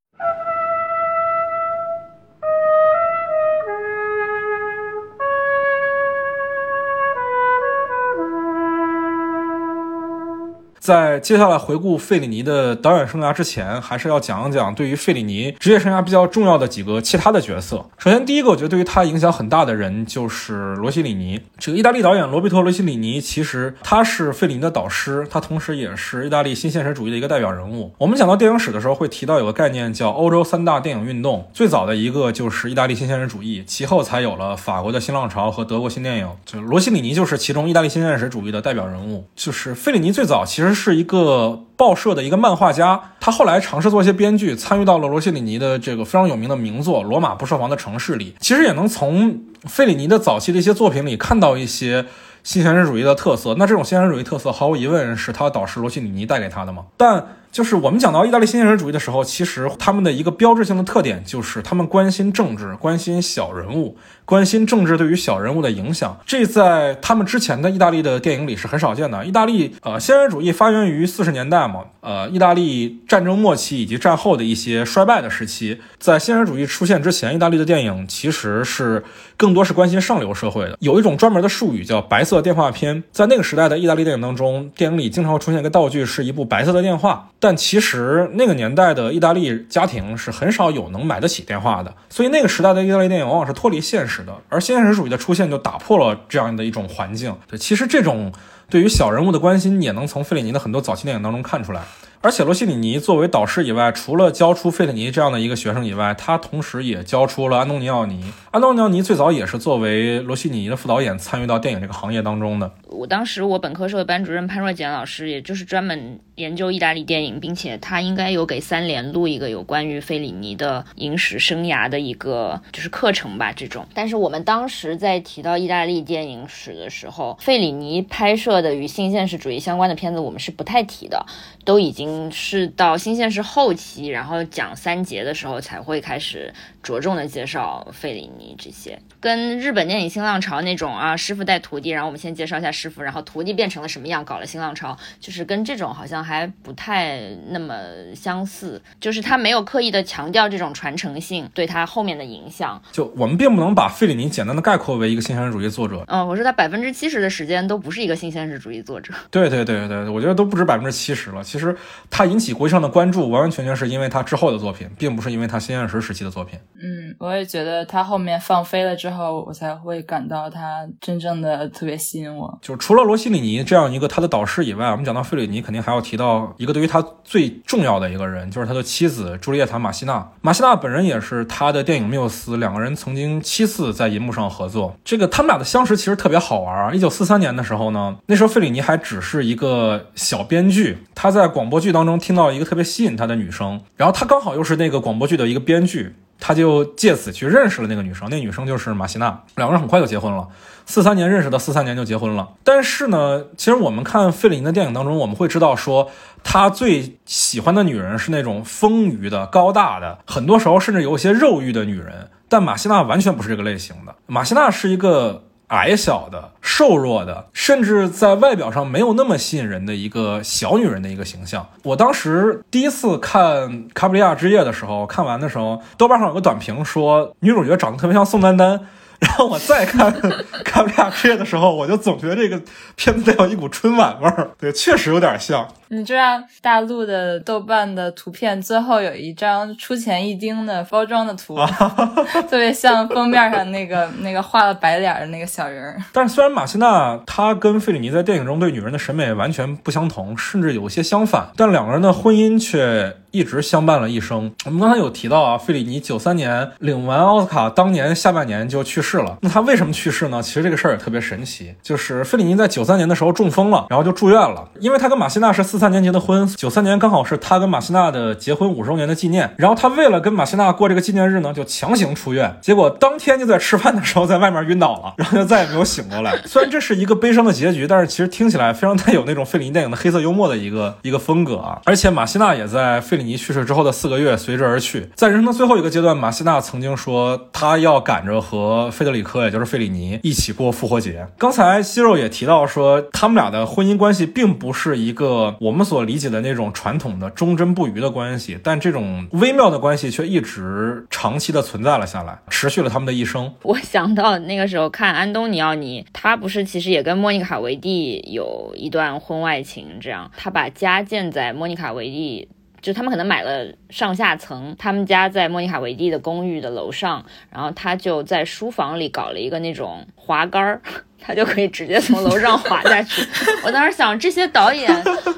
[10.83, 17.87] 在接下来回顾费里尼的导演生涯之前，还是要讲一讲对于费里尼职业生涯比较重要的几个其他的角色。
[17.99, 21.41] 首先，第一个我觉得对于他影响很大的人就是罗西里尼。
[21.57, 27.95] 这个意大利导演罗贝托·罗西里尼，其实他是费里尼的导师，他同时也是意大利新现实主义的一个代表人物。
[27.99, 36.29] 我们讲到电影史的时候，会提到有个概念叫欧洲三大电影运动，最早的一个就是意大利新现实主义，其后才有了法国的新浪潮和德国新电影。
[36.45, 39.29] 就罗西里尼就是其中意大利新现实主义的代表人物。
[39.37, 40.72] 就是费里尼最早其实。
[40.73, 48.35] 是一个报社的一个漫画家，他后来尝试做一些编剧，参与到了罗西里尼的这个非常有名的名作《罗马不设防的城市》里。
[48.41, 52.07] 其实也能从费里尼的早期的一些作品里看到一些
[52.43, 53.55] 新现实主义的特色。
[53.59, 56.85] 那这种新现实主义特色，毫无疑问是他导师罗西里尼带给他的嘛？
[56.97, 63.97] 但就是我们讲到意大利新现实主义的时候，其实他们的一个标志性的特点就是他们关心政治，关心小人物。
[64.33, 69.23] 关心政治对于小人物的影响，这在他们之前的意大利的电影里是很少见的。
[69.27, 79.05] 意大利呃，现实主义发源于四十年代嘛，呃，意大利战争末期以及战后的一些衰败的时期，在现实主义出现之前，意大利的电影其实是
[79.37, 80.79] 更多是关心上流社会的。
[80.81, 83.05] 有一种专门的术语叫“白色电话片”。
[83.13, 87.29] 在那个时代的意大利电影当中，电影里经常会出现一个道具，是一部白色的电话。
[87.39, 94.22] 但其实那个年代的意大利家庭是很少有能买得起电话的，所以那个时代的意大利电影往往是脱离现实。
[94.49, 97.35] 而现实主义的出现就打破了这样的一种环境。
[97.49, 98.33] 对，其实这种
[98.69, 101.83] 对于小人物的关心，也能从费里尼的很多早期电影当中看出来。
[102.25, 108.33] 而且罗西里尼作为导师以外，除了教出费里尼这样的一个学生以外，他同时也教出了安东尼奥尼。
[108.53, 112.71] 安东尼奥尼最早也是作为罗西里尼的副导演参与到电影这个行业当中的。
[112.87, 123.85] 我当时我本科时候的班主任潘若简老师，也就是专门研究意大利电影，并且他应该有给三联录一个有关于费里尼的影史生涯的一个就是课程吧，这种。
[123.93, 131.27] 但是我们当时在提到意大利电影史的时候，费里尼拍摄的与新现实主义相关的片子，我们是不太提的，
[131.65, 132.12] 都已经。
[132.31, 147.75] 是到新现实后期，然后讲三杰的时候才会开始着重的介绍费里尼这些，跟日本电影新浪潮那种啊师傅带徒弟，然后我们先介绍一下师傅，然后徒弟变成了什么样，搞了新浪潮，就是跟这种好像还不太那么
[148.17, 152.83] 相似，就是他没有刻意的强调这种传承性对他后面的影响。
[152.91, 156.05] 就我们并不能把费里尼简单的概括为一个新现实主义作者。
[156.09, 159.15] 嗯，我说他百分之七十的时间都不是一个新现实主义作者。
[159.31, 161.43] 对对对对，我觉得都不止百分之七十了。
[161.45, 161.77] 其实。
[162.11, 166.59] 他引起国际上的关注，完完全全是因为他之后的作品，并不是因为他新现实时期的作品。
[166.75, 172.59] 嗯，我也觉得他后面放飞了之后，后我才会感到他真正的特别吸引我。
[172.63, 180.27] 就是除了罗西里尼这样一个他的导师以外，我们讲到费里尼，肯定还要提到一个对于他最重要的一个人，就是他的妻子朱丽叶塔·马西娜。
[180.41, 184.97] 马西娜本人也是他的电影缪斯，两个人曾经七次在银幕上合作。
[185.05, 186.95] 这个他们俩的相识其实特别好玩！
[186.95, 196.15] 一九四三年的时候呢，那时候费里尼还只是一个小编剧，他在广播剧当中听到一个特别吸引他的女生，然后他刚好又是那个广播剧的一个编剧。
[196.45, 200.49] 他就借此去认识了那个女生，那女生就是马西娜，两个人很快就结婚了。
[200.87, 202.49] 四三年认识的，四三年就结婚了。
[202.65, 206.11] 但是呢，其实我们看费里尼的电影当中，我们会知道说，
[206.43, 212.29] 他最喜欢的女人是那种丰腴的、高大的，很多时候甚至有一些肉欲的女人。
[212.49, 215.45] 但马西娜完全不是这个类型的，马西娜是一个。
[215.73, 221.67] 矮小的、瘦弱的，甚至在外表上没有那么吸引人的一个小女人的一个形象。
[221.83, 228.79] 我当时第一次看《卡布里亚之夜》的时候，看完的时候，豆瓣上有个短评说女主角长得特别像宋丹丹。
[229.19, 230.13] 然后我再看
[230.65, 232.61] 《卡布里亚之夜》的时候，我就总觉得这个
[232.97, 234.51] 片子带有一股春晚味儿。
[234.59, 235.67] 对，确实有点像。
[235.95, 241.55] 你知道大陆的豆瓣的图片最后有一张出钱一丁的包装的图，
[242.49, 246.03] 特别像封面上那个那个画了白脸的那个小人儿。
[246.11, 254.51] 但是虽然马西娜她跟费里尼在电影中对女人的审美完全不相同，甚至有些相反，但两个人的婚姻却一直相伴了一生。
[254.65, 259.37] 我们刚才有提到啊，费里尼九三年领完奥斯卡，当年下半年就去世了。
[259.43, 260.43] 那他为什么去世呢？
[260.43, 265.82] 其实这个事儿也特别神奇，就是费里尼在九三年的时候中风了，然后就住院了，因为他跟马西娜是四。
[265.83, 269.53] 三年结的婚，九三年刚好是他跟马西娜的结婚五十周年的纪念。
[269.59, 272.57] 然后他为了跟马西娜过这个纪念日呢，就强行出院。
[272.61, 276.41] 结果当天就在吃饭的时候在外面晕倒了，然后就再也没有醒过来。
[276.45, 281.81] 虽然这是一个悲伤的结局，但是其实听起来非常带有那种费里尼电影的黑色幽默的一个一个风格啊。
[281.85, 285.11] 而且马西娜也在费里尼去世之后的四个月随之而去。
[285.17, 291.27] 在人生的最后一个阶段，马西娜曾经说他要赶着和费德里科，也就是费里尼一起过复活节。
[291.37, 295.72] 刚才西肉也提到说，他们俩的婚姻关系并不是一个我。
[295.73, 303.51] 我们所理解的那种传统的忠贞不渝的关系，但这种微妙的关系却一直长期的存在了下来，持续了他们的一生。
[303.63, 312.51] 我想到那个时候看安东尼奥尼，他不是其实也跟莫妮卡维蒂有一段婚外情，这样他把家建在莫妮卡维蒂，
[312.83, 320.83] 就他们可能买了上下层，他们家在莫妮卡维蒂的公寓的楼上，然后他就在书房里搞了一个那种滑杆儿。
[321.25, 323.25] 他就可以直接从楼上滑下去。
[323.65, 324.93] 我当时想，这些导演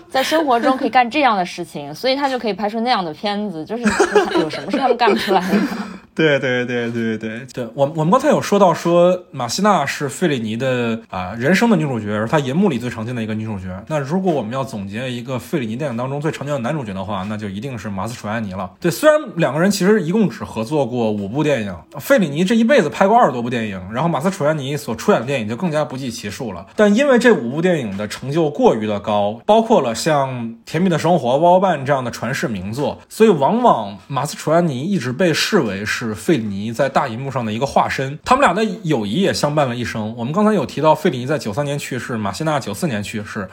[0.08, 3.62] 在生活中可以干这样的事情，所以他就可以拍出那样的片子。
[3.62, 3.82] 就是
[4.40, 5.58] 有什么事他们干不出来的？
[6.14, 13.66] 对对对对对对，我我们刚才有说到说马西娜是费里尼的啊人生的女主角，是她银幕里最常见的一个女主角。
[13.88, 18.70] 那如果我们要总结一个费里尼电影当中最常见的男主角的话，那就一定是马斯楚安尼了。
[18.78, 26.64] 对，虽然两个人其实一共只合作过五部电影，费里尼这一辈子拍过二十多部电影，然后马斯楚安尼所出演的电影就更加不计其数了。
[26.76, 30.30] 但因为这五部电影的成就过于的高，包括了像
[30.64, 36.03] 《甜蜜的生活》《包办》这样的传世名作，所以往往马斯楚安尼一直被视为是。
[36.06, 40.14] 是费里尼在大银幕上的一个化身，他们俩的友谊也相伴了一生。
[40.16, 43.48] 我们刚才有提到，费里尼在九三年去世，马西纳九四年去世，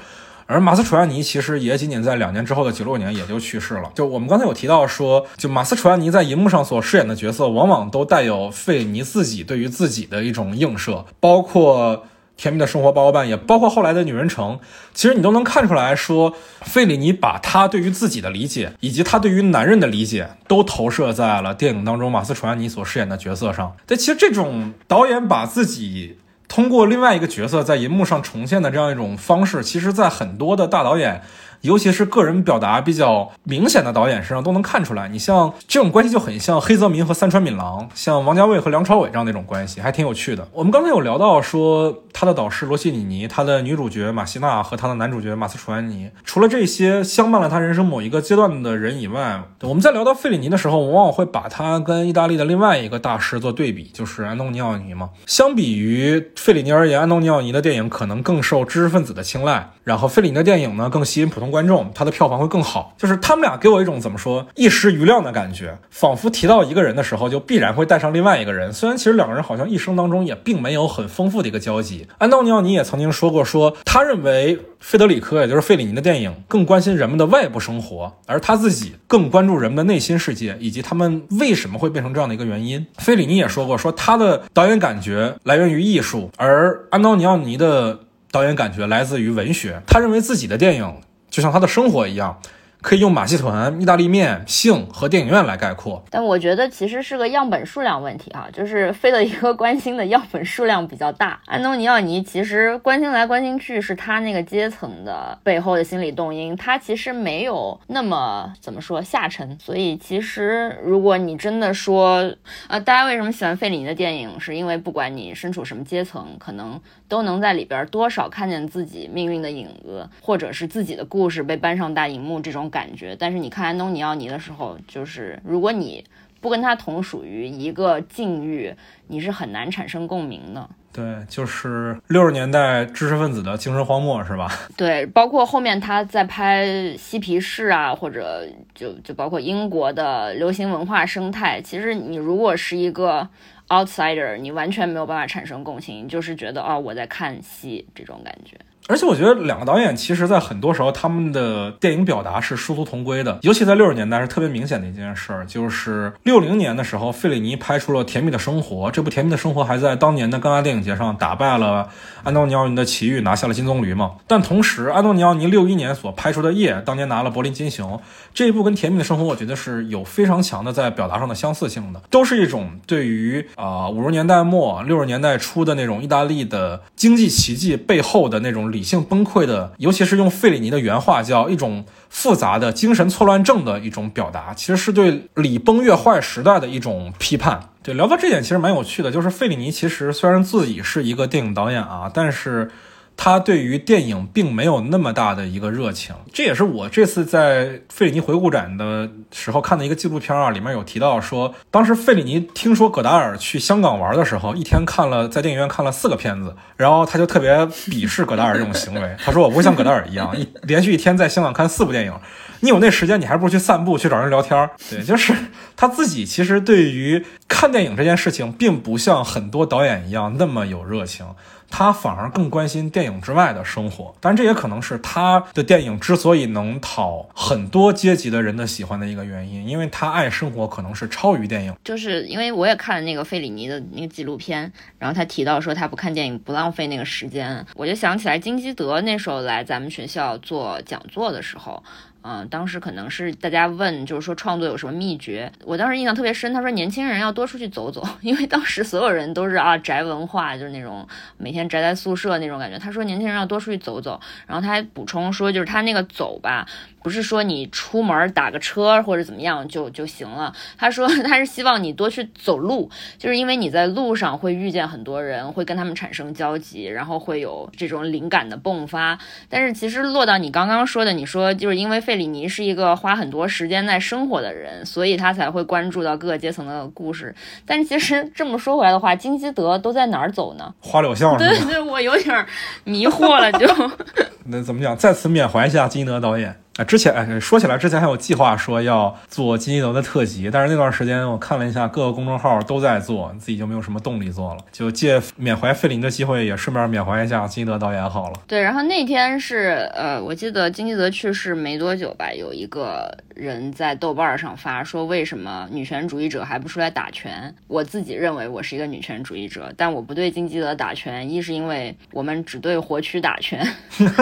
[0.46, 3.92] 而马斯楚亚尼其实也仅仅在两年之后的九六年也就去世了。
[3.96, 12.06] 就我们刚才有提到说，就马斯楚亚尼在银幕上所饰演的角色，往往都带有费里尼自己对于自己的一种映射，包括。
[12.38, 14.60] 甜蜜的生活包包办也包括后来的女人城，
[14.94, 23.76] 其实你都能看出来说，费里尼把他对于自己的理解，以及他对于男人的理解，都投射在了电影当中马斯楚安尼所饰演的角色上。
[23.86, 26.18] 但其实这种导演把自己
[26.48, 31.22] 通过另外一个角色在银幕上重现的这样一种方式，其实在很多的大导演。
[31.62, 40.48] 尤其是个人表达比较明显的导演身上都能看出来，你像这种关系就很像黑泽明和三川敏郎，像王家卫和梁朝伟这样那种关系，还挺有趣的。
[40.54, 55.12] 我们刚才有聊到说他的导师罗西里尼，他的女主角马西娜和他的男主角马斯楚安尼，除了这些相伴了他人生某一个阶段的人以外，我们在聊到费里尼的时候，往往会把他跟意大利的另外一个大师做对比，就是安东尼奥尼嘛。
[55.28, 61.51] 相比于费里尼而言，安东尼奥尼的电影可能更受知识分子的青睐，然后费里尼的电影呢更吸引普通。
[61.52, 68.72] 观众他的票房会更好，就是他们俩给我一种怎么说一时余亮的感觉，仿佛提到一个人的时候，就必然会带上另外一个人。
[68.74, 72.08] 虽然其实两个人好像一生当中也并没有很丰富的一个交集。
[72.18, 82.88] 安东尼奥尼也曾经说过，说他认为费德里科，也就是费里尼的电影更关心人们的外部生活，而他自己更关注人们的内心世界以及他们为什么会变成这样的一个原因。
[82.98, 88.00] 费里尼也说过，说他的导演感觉来源于艺术，而安东尼奥尼的
[88.32, 89.82] 导演感觉来自于文学。
[89.86, 90.94] 他认为自己的电影。
[91.32, 92.40] 就像他的生活一样，
[92.82, 96.04] 可以用马戏团、意大利面、性和电影院来概括。
[96.10, 101.40] 但我觉得其实是个样本数量问题哈，就是费德一个 关心的样本数量比较大。
[101.46, 109.58] 安东尼奥尼其实关心来关心去是他那个阶层的背后的心理动因，他其实没有那么怎么说下沉。
[109.60, 112.34] 所以其实如果你真的说
[112.68, 122.62] 啊，大家为什么喜欢费里尼的电影，是因为不管你身处什么阶层，可能都能在里边多少看见自己命运的影子，或者是自己的故事被搬上大荧幕这种。
[122.72, 126.06] 感觉，但是你看安东尼奥尼的时候，就是如果你
[126.40, 128.74] 不跟他同属于一个境遇，
[129.08, 130.70] 你是很难产生共鸣的。
[130.94, 134.50] 对，就是六十年代知识分子的精神荒漠，是吧？
[134.78, 136.66] 对，包括后面他在拍
[136.98, 141.60] 《嬉皮士》啊，或者就就包括英国的流行文化生态。
[141.62, 143.28] 其实你如果是一个
[143.72, 148.58] outsider，你完全没有办法产生共情，就是觉得哦，我在看戏这种感觉。
[148.92, 161.88] 而且我觉得两个导演其实，在很多时候他们的电影表达是殊途同归的，尤其在六十年代是特别明显的一件事儿，就是六零年的时候，费里尼拍出了《甜蜜的生活》，这部《甜蜜的生活》还在当年的戛纳电影节上打败了
[162.24, 164.12] 安东尼奥尼的《奇遇》，拿下了金棕榈嘛。
[164.28, 167.98] 但同时，安东尼奥尼六一年所拍出的《夜》，当年拿了柏林金熊，
[168.34, 179.52] 这一部跟《甜蜜的生活》我觉得是有非常强的在表达上的相似性的，都是一种对于啊五十年代末六十年代初的那种意大利的经济奇迹背后的那种理理性崩溃的。
[179.52, 187.60] 的，尤其是用费里尼的原话，叫一种复杂的精神错乱症的一种表达，其实是对礼崩乐坏时代的一种批判。
[187.84, 192.72] 对，聊到这点其实蛮有趣的，就是费里尼其实虽然自己是一个电影导演啊，但是。
[193.16, 212.14] 他对于电影并没有那么大的一个热情，这也是我这次在费里尼回顾展的时候看的一个纪录片啊，里面有提到说，当时费里尼听说葛达尔去香港玩的时候，一天看了在电影院看了四个片子，然后他就特别鄙视葛达尔这种行为，他说我不会像葛达尔一样，一连续一天在香港看四部电影，
[212.62, 215.34] 你有那时间你还不如去散步去找人聊天对，就是
[215.76, 221.26] 他自己其实对于看电影这件事情，并不像很多导演一样那么有热情。
[221.74, 231.74] 他反而更关心电影之外的生活，但这也可能是他的电影之所以能讨很多阶级的人的喜欢的一个原因，因为他爱生活可能是超于电影。
[231.82, 234.70] 就是因为我也看了那个费里尼的那个纪录片，
[235.00, 241.82] 然后他提到说他不看电影不浪费那个时间，我就想起来金基德那时候来咱们学校做讲座的时候。
[242.24, 245.52] 嗯，当时可能是大家问，就是说创作有什么秘诀？
[245.64, 251.08] 我当时印象特别深，他说年轻人要多出去走走， 因为当时所有人都是啊宅文化，就是那种
[251.38, 252.78] 每天宅在宿舍那种感觉。
[252.78, 256.68] 他说年轻人要多出去走走，然后他还补充说，就是他那个走吧。
[257.02, 260.54] 不是说你出门打个车或者怎么样就就行了。
[260.78, 269.18] 他说 他是希望你多去走路，就是因为你在路上会遇见很多人，会跟他们产生交集，然后会有这种灵感的迸发。
[269.50, 277.34] 但是其实落到你刚刚说的，你说就是因为费里尼是一个花很多时间在生活的人，所以他才会关注到各个阶层的故事。
[277.66, 280.74] 但是其实这么说回来的话，金基德都在哪儿走呢？
[280.80, 281.38] 花柳巷。
[281.38, 282.46] 对对，我有点
[282.84, 283.68] 迷惑了，就
[284.46, 284.96] 那怎么讲？
[284.96, 286.61] 再次缅怀一下金基德导演。
[286.78, 294.62] 啊，之前哎，说起来之前还有计划说要做金基德的特辑，但是那段时间我看了一下各个公众号都在做，自己就没有什么动力做了。
[294.72, 298.40] 就借缅怀费林的机会，也顺便缅怀一下金基德导演好了。
[298.48, 307.54] 对，然后那天是呃，我记得金基德去世没多久吧，有一个人在豆瓣上发说，为什么女权主义者还不出来打拳？
[307.68, 313.62] 我自己认为我是一个女权主义者，但我不对金基德打拳，一是因为我们只对活蛆打拳，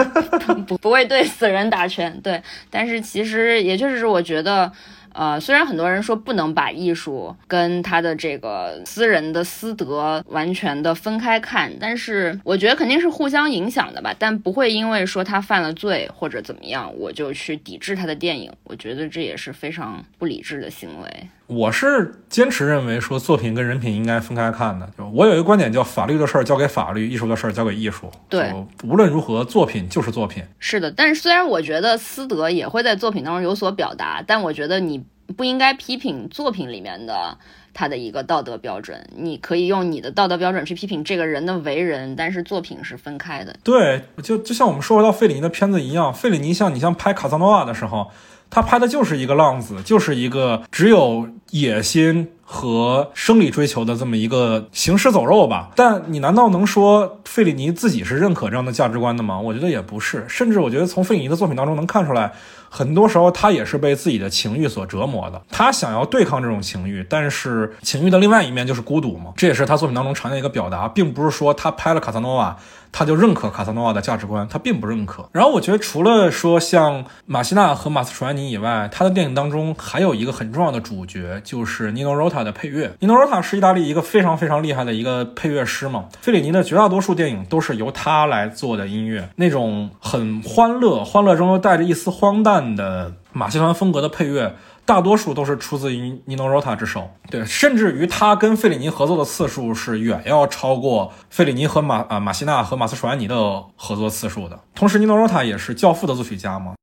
[0.66, 2.39] 不不会对死人打拳，对。
[2.70, 4.70] 但是其实也确实是，我觉得，
[5.12, 14.14] 呃，虽然很多人说不能把艺术跟他的这个私人的私德完全的分开看，但是我觉得肯定是互相影响的吧。
[14.18, 18.52] 但不会因为说他犯了罪或者怎么样，我就去抵制他的电影。
[18.64, 21.28] 我觉得这也是非常不理智的行为。
[21.50, 24.88] 我是坚持认为说作品跟人品应该分开看的。
[24.96, 28.08] 就我有一个观点，叫法律的事儿交给法律，艺术的事儿交给艺术。
[28.28, 30.44] 对，无论如何，作品就是作品。
[30.60, 35.04] 是的，但是虽然我觉得私德也会在作品当中有所表达，但我觉得你
[35.36, 37.36] 不应该批评作品里面的
[37.74, 39.04] 他的一个道德标准。
[39.16, 43.56] 你可以用你的道德标准去批评这个人的为人，但是作品是分开的。
[43.64, 48.12] 对，就就像我们说回到费里尼的片子一样，费里尼像你像拍卡萨诺瓦的时候。
[48.50, 55.70] 他拍的就是一个浪子，就是一个只有野心和生理追求的这么一个行尸走肉吧。
[55.76, 59.38] 但你难道能说费里尼自己是认可这样的价值观的吗？
[59.38, 60.24] 我觉得也不是。
[60.28, 62.32] 甚至我觉得从费里尼的作品当中能看出来，
[62.70, 65.42] 很多时候他也是被自己的情欲所折磨的。
[65.50, 69.32] 他想要对抗这种情欲，但是情欲的另外一面就是孤独嘛。
[69.36, 72.56] 这也是他作品当中常见一个表达，并不是说他拍了卡萨诺瓦。
[72.92, 75.28] 他就认可卡萨诺瓦的价值观，他并不认可。
[75.30, 82.90] 然后我觉得，除了说像马西娜和马斯楚安尼以外，他的电影当中还有一个很重要的主角，就是尼诺·罗塔的配乐。
[82.98, 86.06] 尼诺·罗塔是意大利一个非常非常厉害的一个配乐师嘛。
[86.20, 94.56] 费里尼的绝大多数电影都是由他来做的音乐，那种很欢乐、欢乐中又带着一丝荒诞的马戏团风格的配乐。
[94.86, 103.36] 大多数都是出自于尼诺·罗塔之手，对，甚至于他跟费里尼合作的次数是远要超过费里尼和马啊马西纳和马斯楚安尼的
[103.76, 104.58] 合作次数的。
[104.74, 106.74] 同时，尼诺·罗塔也是《教父》的作曲家嘛。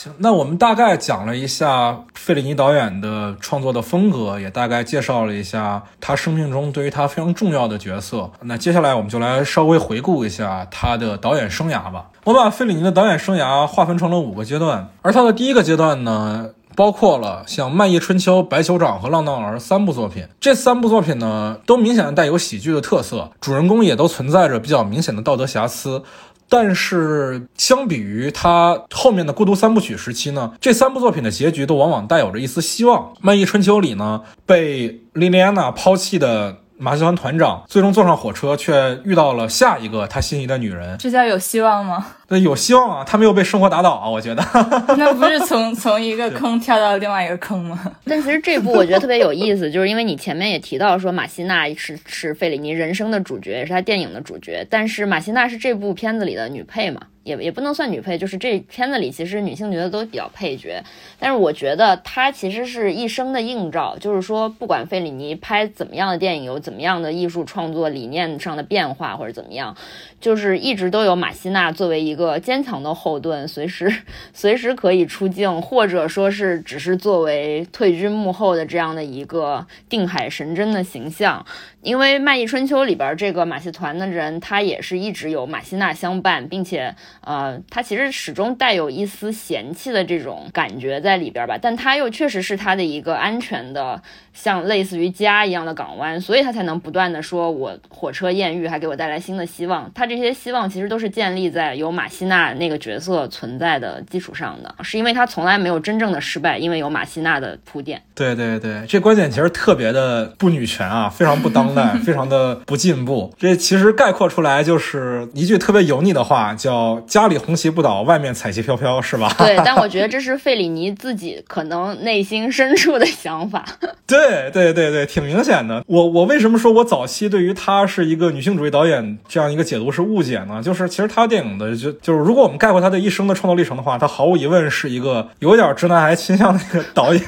[0.00, 8.30] 行，那我们大概讲了一下费里尼导演的创作的风格，也大概介绍了一下他生命中对于他非常重要的角色。
[8.42, 12.10] 那接下来我们就来稍微回顾一下他的导演生涯吧。
[12.22, 20.28] 我把费里尼的导演生涯划分成了五个阶段，而他的第一个阶段呢，包括了像《漫意春秋》《白酋长》和《浪荡儿》三部作品。
[20.38, 26.04] 这三部作品呢，都明显的带有喜剧的特色，主人公也都存在着比较明显的道德瑕疵。
[26.48, 33.14] 但是，相比于他后面的孤独三部曲时期呢，这三部作品的结局都往往带有着一丝希望。
[33.20, 36.58] 《漫意春秋》里呢，被莉莉安娜抛弃的。
[36.80, 40.96] 马戏团团长最终坐上火车，却遇到了下一个他心仪的女人。
[40.96, 42.06] 这叫有希望吗？
[42.30, 44.44] 那有希望啊，他没有被生活打倒啊，我觉得。
[44.98, 47.80] 那不是从从一个坑跳到另外一个坑吗？
[48.04, 57.00] 但其实这部我觉得特别有意思， 就是因为你前面也提到说马西娜是是费里尼人生的主角，也是他电影的主角，但是马西娜是这部片子里的女配嘛。
[57.24, 60.82] 也也不能算女配，就是这片子里其实女性角色都比较配角，
[61.18, 69.76] 但是我觉得她其实是一生的映照，就是说不管费里尼拍怎么样的电影，有怎么样的艺术创作理念上的变化或者怎么样，
[70.22, 73.90] 就是一直都有马西娜作为一个坚强的后盾， 随时
[74.34, 81.46] 随时可以出镜，或者说是只是作为退居幕后的这样的一个定海神针的形象。
[81.80, 91.56] 因为《卖艺春秋》里边这个马戏团的人，他也是一直有马西娜相伴，并且，呃，他其实始终带有一丝嫌弃的这种感觉在里边吧。
[91.56, 94.02] 但他又确实是他的一个安全的，
[94.34, 99.90] 像类似于家一样的港湾，所以他才能不断的说我火车艳遇，还给我带来新的希望。
[99.94, 108.02] 他这些希望其实都是建立在有马西娜那个角色存在的基础上的，是因为他从来没有真正的失败，因为有马西娜的铺垫。
[108.14, 111.96] 对对对，这观点其实特别的不女权啊，非常不当代。
[112.08, 119.34] 非常的不进步，这其实概括出来就是一句特别油腻的话，叫“家里红旗不倒，外面彩旗飘飘”，是吧？
[119.36, 123.64] 对，但我觉得这是费里尼自己可能内心深处的想法。
[124.06, 125.84] 对对对对，挺明显的。
[125.86, 130.62] 我我为什么说我早期对于他是一个女性主义导演这样一个解读是误解呢？
[130.62, 137.22] 就是其实他电影的就就是如果我们概括他的一生的创作历程的话，他毫无疑问是一个有点直男癌倾向的一个导演。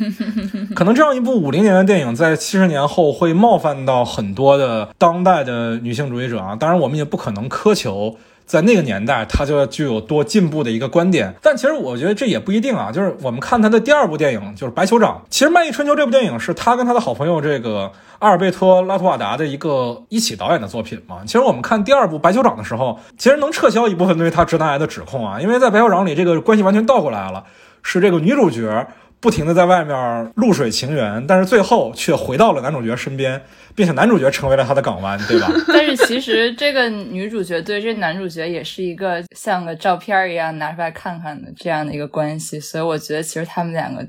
[0.74, 3.76] 可能这样一部五零年的电影在七十年后会冒犯。
[3.86, 8.16] 到很多的当代的女性主义者啊，当然我们也不可能苛求
[8.46, 12.92] 在那个年代他就具有多进步的一个观点，但其实我觉得这也不一定啊。
[12.92, 17.90] 就是我们看他的第二部电影就是《白酋长》，其实《卖艺春秋》这部电影是他跟他的好朋友这个
[18.20, 21.16] 阿尔贝托·拉图瓦达的一个一起导演的作品嘛。
[21.26, 27.44] 其实我们看第二部《白酋长》的时候，其实能撤销一部分对于他直男癌的指控啊，因为在《白酋长》里这个关系完全倒过来了，
[27.82, 28.86] 是这个女主角
[29.20, 33.42] 不停的在外面露水情缘，但是最后却回到了男主角身边。
[33.74, 35.52] 并且男主角成为了他的港湾，对吧？
[35.68, 44.02] 但是其实这个女主角对这男主角也是一个像个照片一样拿出来看看的这样的一个关系，所以我觉得其实他们两个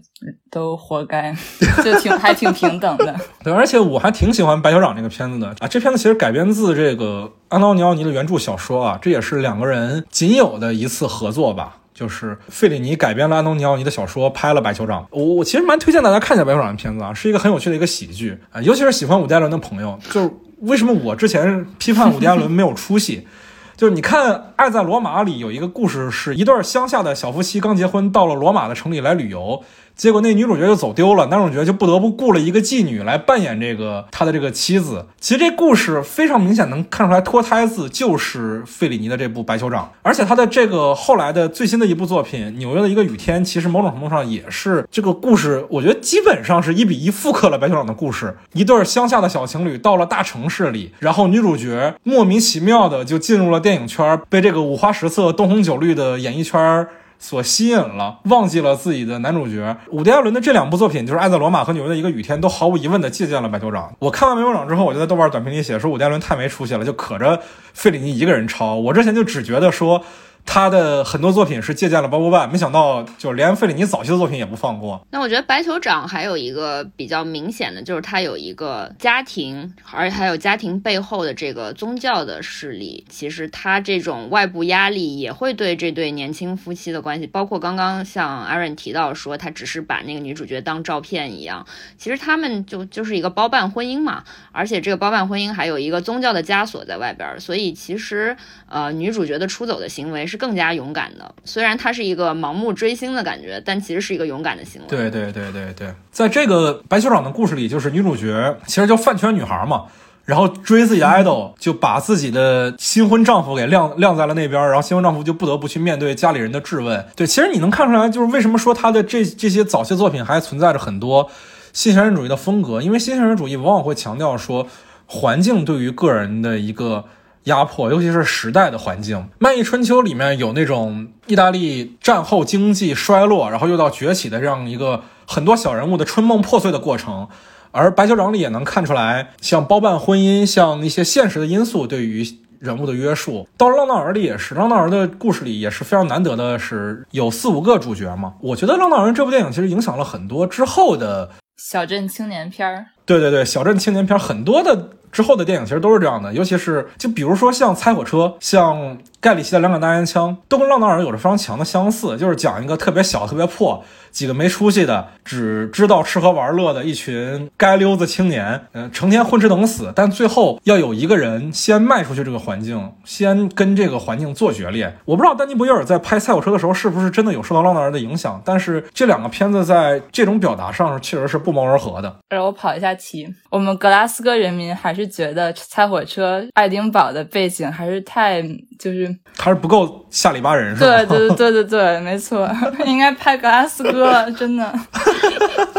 [0.50, 1.36] 都活该，
[1.84, 3.14] 就挺还挺平等的。
[3.44, 5.68] 对，而且我还挺喜欢《白酋长》这个片子的啊。
[5.68, 11.77] 这片子其实改编自这个安东尼奥尼的原著小说啊，这也是两个人仅有的一次合作吧。
[11.98, 15.02] 就是费里尼改编了安东尼奥尼的小说，拍了《白酋长》。
[15.10, 19.98] 我我其实蛮推荐大家看一下《白酋长》的片子啊，是一个很有趣的一个喜剧啊，尤其是喜欢伍迪·艾伦的朋友。
[20.12, 20.30] 就是
[20.60, 23.26] 为什么我之前批判伍迪·艾伦没有出息，
[23.76, 29.64] 就是你看《爱在罗马》里有一个故事，是一对乡下的小夫妻刚结婚，到了罗马的城里来旅游。
[29.98, 35.04] 结果那女主角就走丢了，男主角就不得不雇了一个妓女来扮演这个他的这个妻子。
[35.20, 48.38] 其实这故事非常明显能看出来，脱胎自就是费里尼的这部《白酋长》，而且他的这个后来的最新的一部作品《纽约的一个雨天》，其实某种程度上也是这个故事，我觉得基本上是一比一复刻了《白酋长》的故事。
[48.54, 56.86] 一对乡下的小情侣到了大城市里，然后女主角莫名其妙的就进入了电影圈，被这个五花十色、灯红酒绿的演艺圈。
[57.20, 59.76] 所吸引了，忘记了自己的男主角。
[59.92, 63.84] 伍迪·艾伦的这两部作品，就是《爱在罗马》和《纽约的一个雨天》，都毫无疑问的借鉴了《白酋长》。
[64.00, 67.42] 我看完《白酋长》之后，我就在豆瓣短评里写说，伍迪·艾伦太没出息了，就可着
[67.74, 68.76] 费里尼一个人抄。
[68.76, 70.04] 我之前就只觉得说，
[70.50, 75.06] 他的很多作品是借鉴了 Bob One，没想到就连费里尼早期的作品也不放过。
[75.12, 83.06] 那我觉得白酋长还有一个比较明显的，就是他有一个家庭，而且还有家庭背后的这个宗教的势力。
[83.10, 91.68] 其实他这种外部压力也会对这对年轻夫妻的关系，包括刚刚像 Aaron 提到说，他只是把那个女主角当照片一样。
[91.98, 94.24] 其实他们就就是一个包办婚姻嘛，
[94.54, 98.38] 而且这个包办婚姻还有一个宗教的枷锁在外边，所以其实
[98.70, 100.37] 呃女主角的出走的行为是。
[100.38, 104.88] 更加勇敢的，虽然他是一个盲目追星的感觉，但其实是一个勇敢的行为。
[104.88, 109.84] 对对对对对，在这个白酋长的故事里，就是女主角其实叫饭圈女孩嘛，
[110.24, 117.06] 然后追自己的 idol，就把自己的新婚丈夫给晾晾在了那边，然后新婚丈夫就不得不去面对家里人的质问。
[117.16, 121.30] 对，其实你能看出来，就是为什么说他的这这些早期作品还存在着很多
[121.74, 124.68] 新现实主义的风格，因为新现实主义往往会强调说
[125.06, 127.04] 环境对于个人的一个。
[127.48, 137.28] 压迫，尤其是时代的环境，《漫溢春秋》里面有那种意大利战后经济衰落，然后又到崛起的这样一个很多小人物的春梦破碎的过程，
[137.72, 142.26] 而《白酋长》里也能看出来，像包办婚姻，像一些现实的因素对于
[142.60, 143.48] 人物的约束。
[143.58, 148.34] 到了《浪荡儿》里也是，《浪荡儿》的故事里也是非常难得的，是有四五个主角嘛。
[148.42, 152.88] 我觉得《浪荡儿》这部电影其实影响了很多之后的小镇青年片儿。
[153.06, 154.90] 对对对，小镇青年片很多的。
[155.18, 163.84] 之后的电影其实都是这样的，尤其是就比如说像《猜火车》，像盖里奇的《两杆大烟枪》，都跟《浪荡儿》有着非常强的相似，就是讲一个特别小、特别破。
[164.10, 174.92] 几个没出息的，只知道吃喝玩乐的一群街溜子青年，嗯，成天混吃等死，但最后要有一个人先迈出去这个环境，先跟这个环境做决裂。
[175.06, 182.16] 我不知道丹尼·博伊尔在拍《赛火车》的时候是不是真的有受到浪荡儿的影响，但是这两个片子在这种表达上确实是不谋而合的。
[182.30, 188.42] 让我跑一下题，我们格拉斯哥人民还是觉得《猜火车》爱丁堡的背景还是太
[188.78, 191.06] 就是还是不够下里巴人，是吧？
[191.06, 192.50] 对对对对对，没错，
[192.86, 194.30] 应该拍格拉斯哥。
[194.32, 194.72] 真的，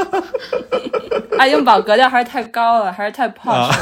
[1.39, 3.72] 爱丁堡格调还是太高了，还是太 posh。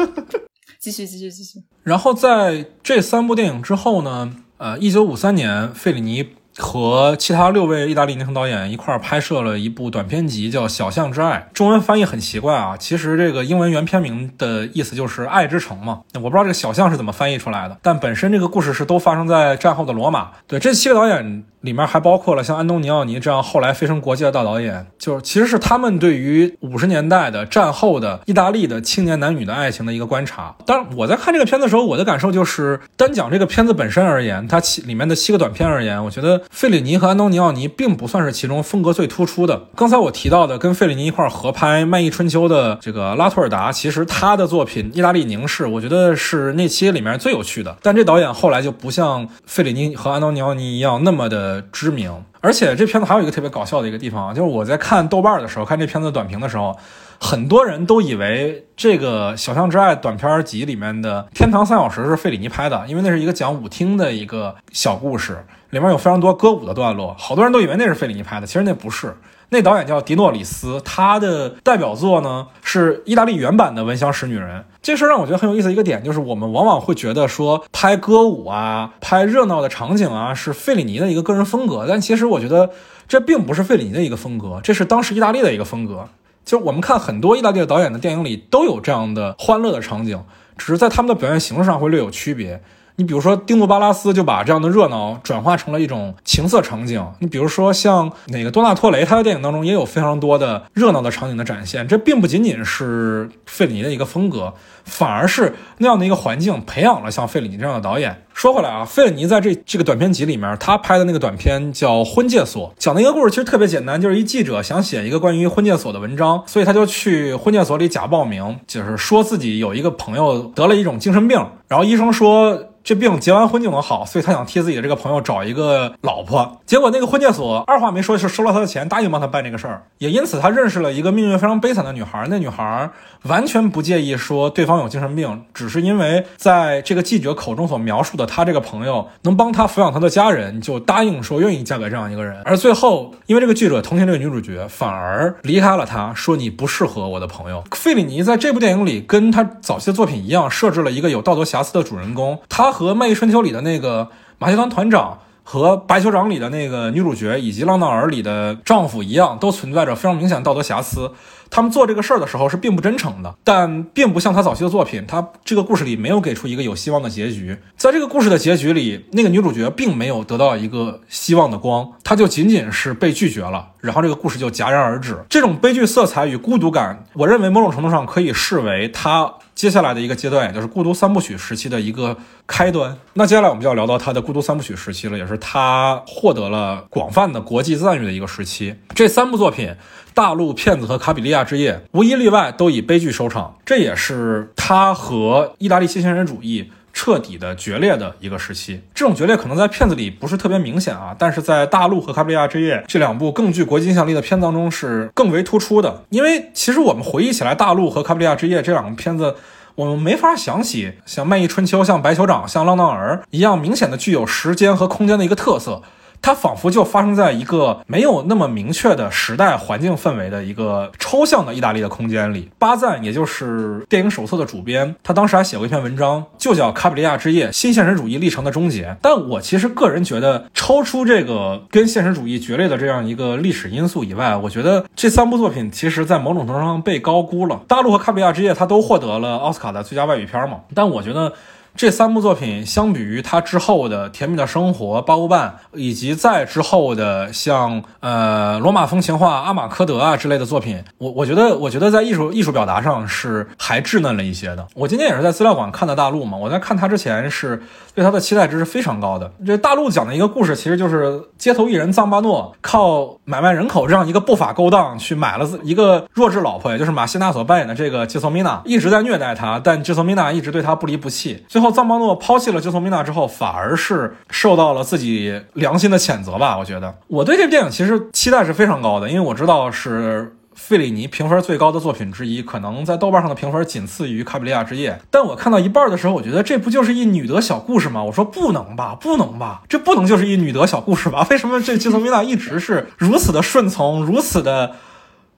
[0.80, 1.58] 继续，继续，继续。
[1.82, 4.32] 然后在这三部电影之后呢？
[4.58, 6.34] 呃，一九五三年，费里尼。
[6.58, 11.48] 和其他六位意大利年轻导演一块拍摄了一部短片集，叫《小巷之爱》。
[11.56, 16.00] 中文翻译很奇怪啊，其实这个英文原片名的意思就是“爱之城”嘛。
[16.14, 20.30] 我不知道这个小巷是怎么翻译出来的，但本身这个故事是都发生在战后的罗马。
[20.46, 30.54] 对，这七个导演里面还包括了像安东尼奥尼这样后来飞升国际的大导演，就是其实是他们对于五十年代的战后的意大利的青年男女的爱情的一个观察。
[30.66, 36.40] 当然，我在看这个片子的时候，我的感受就是单讲这个片子本身而言，它七里面的七个短片而言，我觉得。
[36.50, 39.68] 费里尼和安东尼奥尼并不算是其中风格最突出的。
[39.74, 47.76] 刚才我提到的跟费里尼一块合拍《卖艺春秋》的这个拉托尔达，其实他的作品《意大利凝视》，我觉得是那期里面最有趣的。
[47.82, 52.24] 但这导演后来就不像费里尼和安东尼奥尼一样那么的呃知名。
[52.40, 56.74] 而且这片子还有一个特别搞笑的一个地方，就是我在看豆瓣的时候，看这片子短评的时候，
[57.18, 65.44] 很多人都以为这个《小巷之爱》短片集里面的《天堂三小时》是费里尼拍的，因为那是一个讲舞厅的一个小故事。
[65.70, 69.14] 里面有非常多歌舞的段落，好多人都以为那是费里尼拍的，其实那不是。
[69.52, 74.60] 那导演叫迪诺里斯，他的代表作呢是意大利原版的《闻香识女人》。
[74.80, 82.70] 这事儿让我觉得很有意思的一个点，就是我们往往会觉得说拍歌舞啊、拍热闹的场景啊是费里尼的一个个人风格，但其实我觉得
[83.08, 86.08] 这并不是费里尼的一个风格，这是当时意大利的一个风格。
[86.44, 90.22] 就是我们看很多意大利的导演的电影里都有这样的欢乐的场景，
[90.56, 92.62] 只是在他们的表现形式上会略有区别。
[93.00, 97.02] 你比如说，丁杜巴拉斯就把这样的热闹转化成了一种情色场景。
[97.20, 101.88] 你比如说，像那个多纳托雷，他的电影当中也有非常多的热闹的场景的展现。
[101.88, 104.52] 这并不仅仅是费里尼的一个风格，
[104.84, 108.22] 反而是那样的一个环境培养了像费里尼这样的导演。
[108.34, 122.66] 说回来啊，费里尼在这这个短片集里面，他拍的那个短片叫《婚介所》，讲的一个故事其实特别简单，就是一记者想写一个关于婚介所的文章，所以他就去婚介所里假报名，就是说自己有一个朋友得了一种精神病，然后医生说。
[122.90, 126.60] 这病结完婚就能好，所以他想替自己的这个朋友找一个老婆。
[126.66, 129.84] 结果那个婚介所二话没说就收了他的钱，答应帮他办这个事儿。
[129.98, 132.26] 也因此他认识了一个命运非常悲惨的女孩。
[132.28, 132.90] 那女孩
[133.26, 142.42] 完全不介意说对方有精神病，只是因为在这个记者口中所描述的他这个朋友能帮他抚养他的家人，就答应说愿意嫁给这样一个人。
[142.44, 147.62] 而最后因为这个记者同情这个女主角，反而离开了他，说你不适合我的朋友。
[147.70, 152.36] 费里尼在这部电影里跟他早期的作品一样，设置了一个有道德瑕疵的主人公。
[152.48, 152.79] 他。
[152.80, 154.08] 和《卖艺春秋》里的那个
[154.38, 161.12] 马戏团团长和《白酋长》里的那个女主角以及《浪荡儿》里的丈夫一样，都存在着非常明显道德瑕疵。
[161.50, 167.58] 他们做这个事儿的时候是并不真诚的，但并不像他早期的作品，他这个故事里没有给出一个有希望的结局。
[167.76, 175.18] 在这个故事的结局里，那个女主角并没有得到一个希望的光，她就仅仅是被拒绝了，然后这个故事就戛然而止。
[175.28, 182.96] 这种悲剧色彩与孤独感，我认为某种程度上可以视为他接下来的一个阶段，也就是孤独三部曲时期的一个开端。
[183.12, 188.74] 那接下来我们就要聊到他的孤独三部曲时期了，也是他获得了广泛的国际赞誉的一个时期。
[188.94, 189.76] 这三部作品。
[190.12, 198.80] 大陆骗子和卡比利亚之夜无一例外都以悲剧收场，这也是他和意大利新现实主义彻底的决裂的一个时期。
[198.94, 206.04] 这种决裂可能在片子里不是特别明显啊，但是在大陆和卡布里亚之夜这两部更具国际影响力的片当中是更为突出的。
[206.10, 209.34] 因为其实我们回忆起来，大陆和卡布里亚之夜这两个片子，
[209.74, 215.82] 我们没法想起像《卖艺春秋》、像《白酋长》、像《浪荡儿》一样明显的具有时间和空间的一个特色。
[216.22, 222.50] 它仿佛就发生在一个没有那么明确的时代环境氛围的一个抽象的意大利的空间里。
[222.58, 228.84] 巴赞，也就是电影手册的主编，他当时还写过一篇文章，就叫《卡比利亚之夜：新现实主义历程的终结》。
[229.00, 237.60] 但我其实个人觉得，超出这个跟现实主义决裂的这样一个历史因素以外，我觉得这三部作品其实在某种程度上被高估了。
[237.66, 241.32] 大陆和卡比利亚之夜，它都获得了奥斯卡的最佳外语片嘛，但我觉得。
[241.76, 254.66] 这三部作品相比于他之后的《甜蜜的生活》《八五半》，以及再之后的像呃《罗马风情画》《阿马科德》啊之类的作品，我我觉得我觉得在艺术艺术表达上是还稚嫩了一些的。
[254.74, 257.62] 我今天也是在资料馆看的大陆嘛，我在看他之前是
[257.94, 259.32] 对他的期待值是非常高的。
[259.46, 271.44] 这大陆讲的一个故事，其实就是街头艺人藏巴诺靠买卖人口这样一个不法勾当去买了一个弱智老婆，也就是马西娜所扮演的这个吉索米娜，一直在虐待他，但吉索米娜一直对他不离不弃。
[271.60, 276.58] 后，藏巴诺抛弃了杰索米娜之后，反而是受到了自己良心的谴责吧？
[276.58, 284.92] 我觉得我对这部电影其实期待是非常高的，因为我知道是费里尼评分最高的作品之一，可能在豆瓣上的评分仅次于《卡比利亚之夜》。
[285.10, 288.02] 但我看到一半的时候，我觉得这不就是一女德小故事吗？
[288.02, 291.26] 我说不能吧，不能吧，这不能就是一女德小故事吧？
[291.30, 294.72] 为什么这杰索米娜一直是如此的顺从，如此的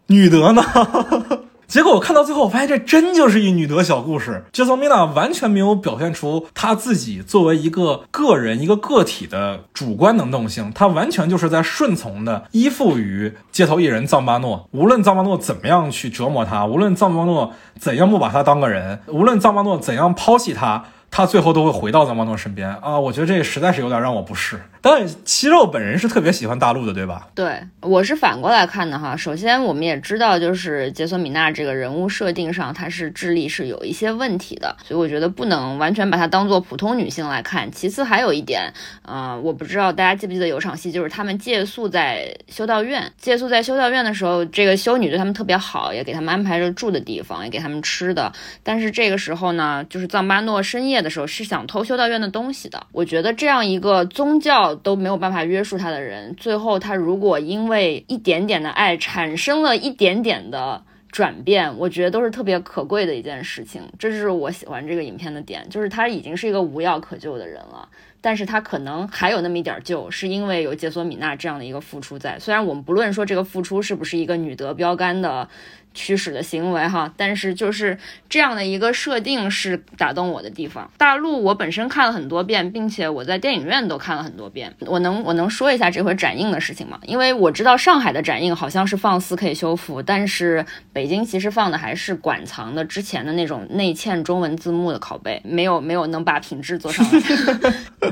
[0.08, 0.62] 女德呢？
[1.72, 4.44] 结果我看到最后，我发现这真就是一女德小故事。
[4.52, 14.68] 杰索米娜完全没有表现出她自己作为一个个人、一个个体的主观能动性，她完全就是在顺从的依附于街头艺人藏巴诺。
[14.72, 20.84] 无论藏巴诺怎么样去折磨她，无论藏巴诺怎样不把她当个人，无论藏巴诺怎样抛弃她。
[21.14, 22.98] 他最后都会回到藏巴诺身边啊！
[22.98, 24.58] 我觉得这实在是有点让我不适。
[24.82, 27.28] 当然七肉本人是特别喜欢大陆的，对吧？
[27.36, 29.16] 对，我是反过来看的哈。
[29.16, 37.70] 首先，我们也知道，就是杰索米娜这个人物设定上，她是智力是有一些问题的，所以我觉得不能完全把她当做普通女性来看。
[37.70, 38.72] 其次，还有一点，
[39.02, 48.32] 呃，我不知道大家记不记得有场戏，就是他们借宿在修道院，借宿在修道院的时候，这个修女对他们特别好，也给他们安排着住的地方，也给他们吃的。
[48.64, 51.02] 但是这个时候呢，就是藏巴诺深夜。
[51.02, 52.86] 的时候是想偷修道院的东西的。
[52.92, 63.82] 我觉得这样一个宗教都没有办法约束他的人，最后他如果因为一点点的爱产生了一点点的转变，我觉得都是特别可贵的一件事情。
[63.98, 67.88] 这是我喜欢这个影片的点，就是他已经是一个无药可救的人了，
[68.22, 72.38] 但是他可能还有那么一点救，是因为有杰索米娜这样的一个付出在。
[72.38, 75.46] 虽然我们不论说这个付出是不是一个女德标杆的。
[75.94, 80.90] 驱使的行为哈，但是就是这样的一个设定是打动我的地方。
[80.96, 84.74] 大陆我本身看了很多遍，并且我在电影院都看了很多遍。
[84.86, 86.98] 我能我能说一下这回展映的事情吗？
[87.02, 90.64] 因为我知道上海的展映好像是放 4K 修复，但是
[90.94, 98.11] 北京其实放的还是馆藏的之前的那种内嵌中文字幕的拷贝，没有没有能把品质做上来。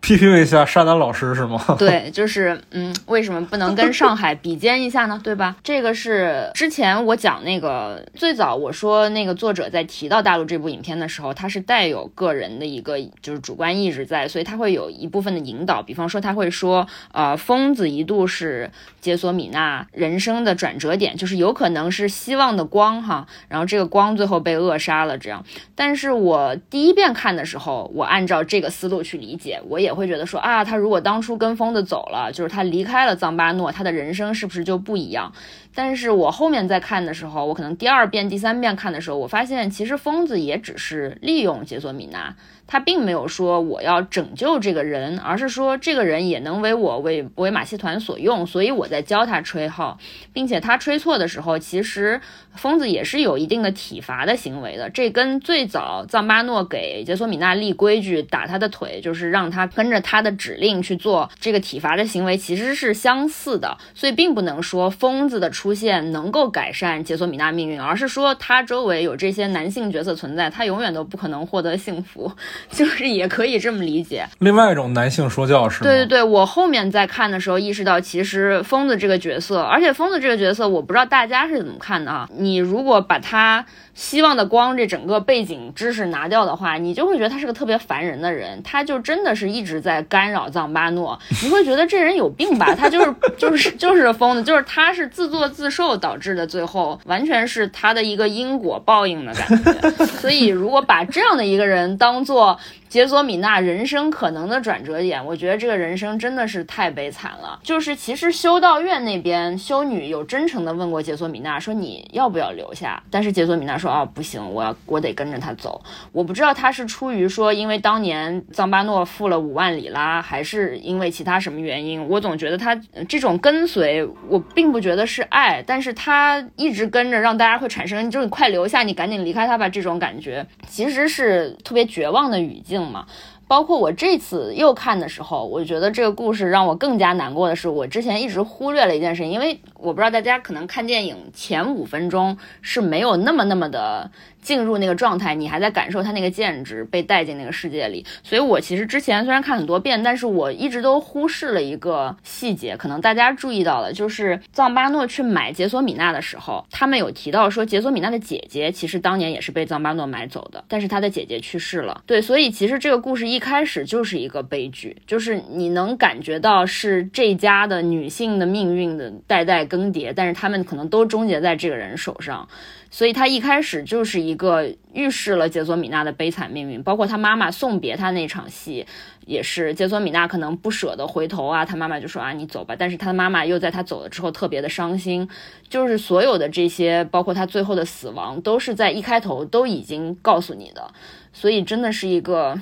[0.00, 1.62] 批评一下沙丹老师是吗？
[1.78, 5.20] 对，就是嗯，为什么不能跟上海比肩一下呢？
[5.22, 5.54] 对吧？
[5.62, 15.82] 这个是之前我讲那个最早我说那个作者在提到大陆这部影片的时候，他是带有个人的一个就是主观意识在，所以他会有一部分的引导。
[15.82, 18.70] 比方说他会说，呃，疯子一度是
[19.02, 25.44] 杰索米娜人生的转折点，就是有可能是希望的光哈，然后这个光最后被扼杀了这样。
[25.74, 29.89] 但是我第一遍看的时候，我按照这个思路去理解，我也。
[29.90, 35.32] 也会觉得说啊，他如果当初跟疯子走了，就是他离开了藏巴诺，他的人生是不是就不一样？
[35.74, 42.34] 但是我后面在看的时候，我可能第二遍、第三遍看的时候，我发现其实疯子也只是利用杰索米娜。
[42.70, 49.98] 他并没有说我要拯救这个人，而是说这个人也能为我为为马戏团所用，所以我在教他吹号，
[50.32, 52.20] 并且他吹错的时候，其实
[52.54, 54.88] 疯子也是有一定的体罚的行为的。
[54.88, 63.76] 这跟最早藏巴诺给杰索米娜立规矩打他的腿，就是让他跟着他的指令去做这个体罚的行为，其实是相似的。
[63.94, 72.30] 所以并不能说疯子的出现能够改善杰索米娜命运，而是说他周围有这些男性角色存在，他永远都不可能获得幸福，
[72.70, 74.26] 就是也可以这么理解。
[74.38, 75.90] 另外一种男性说教是吗？
[75.90, 82.28] 对对对，我后面在看的时候意识到，其实疯子这个角色，而且疯子这个角色，我不知道大家是怎么看的啊？
[82.36, 83.64] 你如果把他。
[83.92, 92.72] 希望的光这整个背景知识拿掉的话，你就会觉得他是个特别烦人的人，他就真的是一直在干扰藏巴诺，你会觉得这人有病吧？
[92.74, 100.06] 他就是 就是就是疯子，就是他是自作自受导致的，最后完全是他的一个因果报应的感觉。
[100.06, 102.49] 所以如果把这样的一个人当做。
[102.50, 102.58] 哦。
[102.90, 107.56] 杰索米娜人生可能的转折点，我觉得这个人生真的是太悲惨了。
[107.62, 113.00] 就是其实修道院那边修女有真诚的问过杰索米娜，说你要不要留下？
[113.08, 115.80] 但是杰索米娜说，哦，不行，我要我得跟着他走。
[116.10, 122.04] 我不知道他是出于说因为当年藏巴诺付了五万里拉，还是因为其他什么原因。
[122.08, 122.74] 我总觉得他
[123.08, 132.79] 这种跟随，我并不觉得是爱，但是他一直跟着，让大家会产生就是快留下，你赶紧离开他吧这种感觉，其实是特别绝望的语境。
[132.88, 133.06] 嘛，
[133.48, 144.10] 包括我这次又看的时候，我觉得这个故事让我更加难过的是，我之前一直忽略了一件事情，因为我不知道大家可能看电影前五分钟是没有那么那么的。
[144.40, 148.04] 进入那个状态，你还在感受他那个剑值被带进那个世界里。
[148.22, 162.02] 所以我其实之前虽然看很多遍，但是我一直都忽视了一个细节，可能大家注意到了，就是藏巴诺去买杰索米娜的时候，他们有提到说杰索米娜的姐姐其实当年也是被藏巴诺买走的，但是他的姐姐去世了。
[162.06, 172.48] 对，所以其实这个故事一开始就是一个悲剧，就是你能感觉到是这家的女性的命运的代代更迭，但是他们可能都终结在这个人手上。
[172.90, 178.84] 所以他一开始就是一个预示了杰索米娜的悲惨命运，包括他妈妈送别他那场戏，
[179.26, 185.28] 也是杰索米娜可能不舍得回头啊，他妈妈就说啊你走吧，但是他的妈妈又在他走了之后特别的伤心，
[185.68, 190.92] 就是所有的这些，包括他最后的死亡，都是在一开头都已经告诉你的，
[191.32, 192.60] 所以真的是一个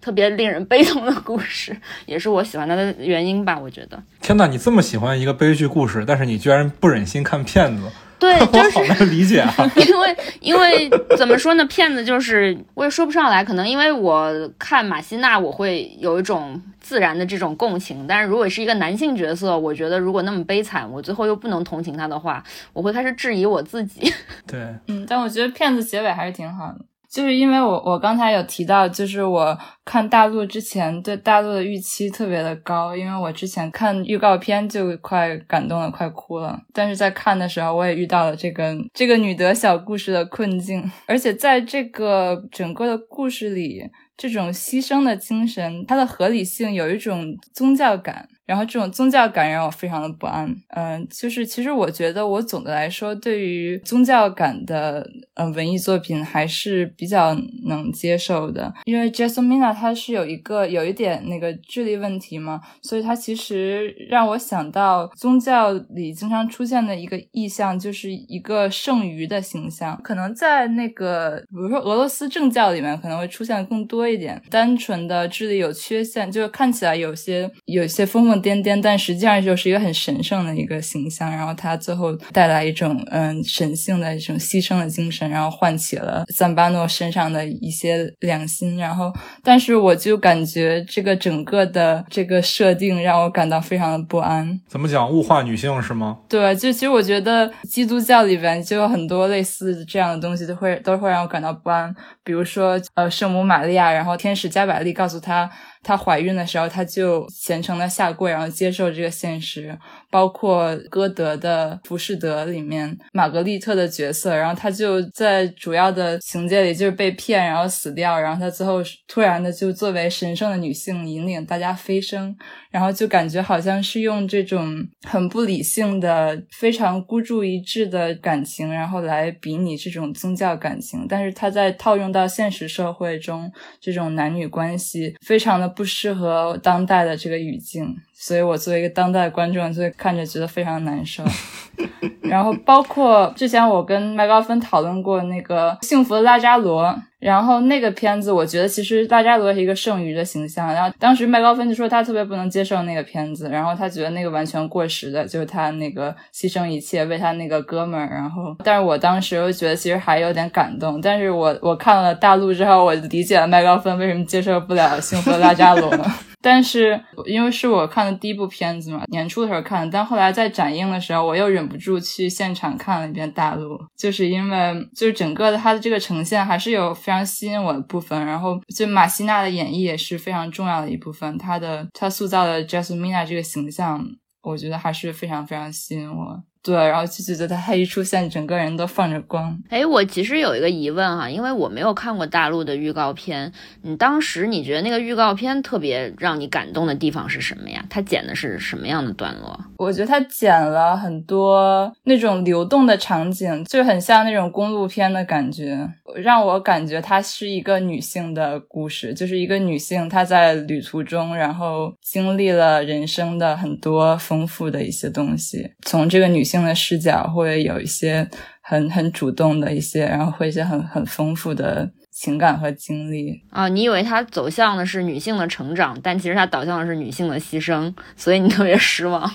[0.00, 4.00] 特别令人悲痛的故事， 也是我喜欢他的原因吧，我觉得。
[4.20, 7.90] 天哪，你这么喜欢一个悲剧故事，但是你居然不忍心看片子。
[8.24, 9.52] 对， 就是好难理解啊。
[9.76, 13.44] 因为因为怎么说呢，骗子就是我也说不上来。
[13.44, 18.06] 可能因为我看马西娜，我会有一种自然的这种共情。
[18.08, 24.10] 但是如果是一个男性角色，我觉得如果那么悲惨，我最后又不能同情他的话，我会开始质疑我自己。
[24.46, 26.78] 对，嗯，但我觉得骗子结尾还是挺好的。
[27.14, 48.28] 就是因为我我刚才有提到，就是我看大陆之前对大陆的预期特别的高，因为我之前看预告片就快感动的快哭了，但是在看的时候我也遇到了这个这个女德小故事的困境，而且在这个整个的故事里，这种牺牲的精神，它的合理性有一种宗教感。
[48.46, 57.34] 然后这种宗教感让我非常的不安，嗯，就是其实我觉得我总的来说对于宗教感的呃文艺作品还是比较
[57.66, 78.44] 能接受的，因为 Jasmina 她是有一个有一点那个智力问题嘛，所以它其实让我想到宗教里经常出现的一个意象，就是一个剩余的形象，可能在那个比如说俄罗斯正教里面可能会出现的更多一点，单纯的智力有缺陷，就是看起来有些有些疯疯。
[78.44, 81.30] 癫癫，但实际上就是一个很神圣的一个形象。
[81.30, 88.76] 然后他最后带来一种嗯神性的一种牺牲的精神，然后唤起了赞巴诺身上的一些良心。
[88.76, 89.10] 然后，
[89.42, 94.60] 但是我就感觉这个整个的这个设定让我感到非常的不安。
[94.68, 95.10] 怎么讲？
[95.10, 96.18] 物化女性是吗？
[96.28, 101.94] 对，就其实我觉得基督教里边就有很多类似这样的东西，都会都会让我感到不安。
[102.22, 105.50] 比如说，呃，圣母玛利亚，然后天使加百利告诉她。
[105.84, 109.78] 她怀孕的时候，她就虔诚的下跪，然后接受这个现实。
[110.10, 122.34] 包括歌德的《浮士德》里面玛格丽特的角色，然后她就在主要的情节里就是被骗，然后死掉，然后她最后突然的就作为神圣的女性引领大家飞升，
[122.70, 124.72] 然后就感觉好像是用这种
[125.02, 131.04] 很不理性的、非常孤注一掷的感情，然后来比拟这种宗教感情。
[131.08, 137.96] 但是她在套用到现实社会中，这种男女关系非常的不适合当代的这个语境。
[138.14, 141.22] 所以我作为一个当代观众，就看着觉得非常难受。
[142.22, 146.84] 然后包括之前我跟麦高芬讨论过那个《幸福的拉扎罗》，
[147.18, 150.72] 然后那个片子，我觉得其实拉扎罗是一个剩余的形象。
[150.72, 158.08] 然后当时麦高芬就说他特别不能接受那个片子，然后他觉得那个完全过时的，就是他那个牺牲一切为他那个哥们儿。
[158.08, 161.00] 然后，但是我当时又觉得其实还有点感动。
[161.00, 165.90] 但是我我看了大陆之后，我理解了麦高芬为什么接受不了《幸福的拉扎罗》。
[166.44, 184.04] 但是因为是我看的第一部片子嘛，年初的时候看的，但后来在展映的时候，我又忍不住去现场看了一遍大陆，就是因为就是整个的它的这个呈现还是有非常吸引我的部分，然后就马西娜的演绎也是非常重要的一部分，她的她塑造的 Jasmina 这个形象，
[184.42, 186.42] 我觉得还是非常非常吸引我。
[186.64, 189.54] 对，然后就觉得他一出现，整个人都放着光。
[189.68, 193.52] 哎，我其实有一个疑问哈，因为我没有看过大陆的预告片。
[193.82, 197.84] 你当时你觉得那个预告片特别让你感动的地方是什么呀？
[197.90, 199.60] 他剪的是什么样的段落？
[199.76, 205.86] 我觉得他剪了很多那种流动的场景，就很像那种公路片的感觉，
[206.16, 216.53] 让我感觉它是一个女性的故事，就是一个女性她在旅途中，然后经历了人生的很多丰富的一些东西，从这个女性。
[216.54, 218.28] 性的视角会有一些
[218.60, 223.66] 很很主动的一些，然后会一些很很丰富的情感和经历啊。
[223.66, 229.28] 你以为他走向的是女性的成长，但其实他导向的是女性的牺牲，所以你特别失望。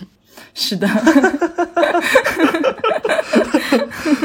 [0.54, 0.88] 是的，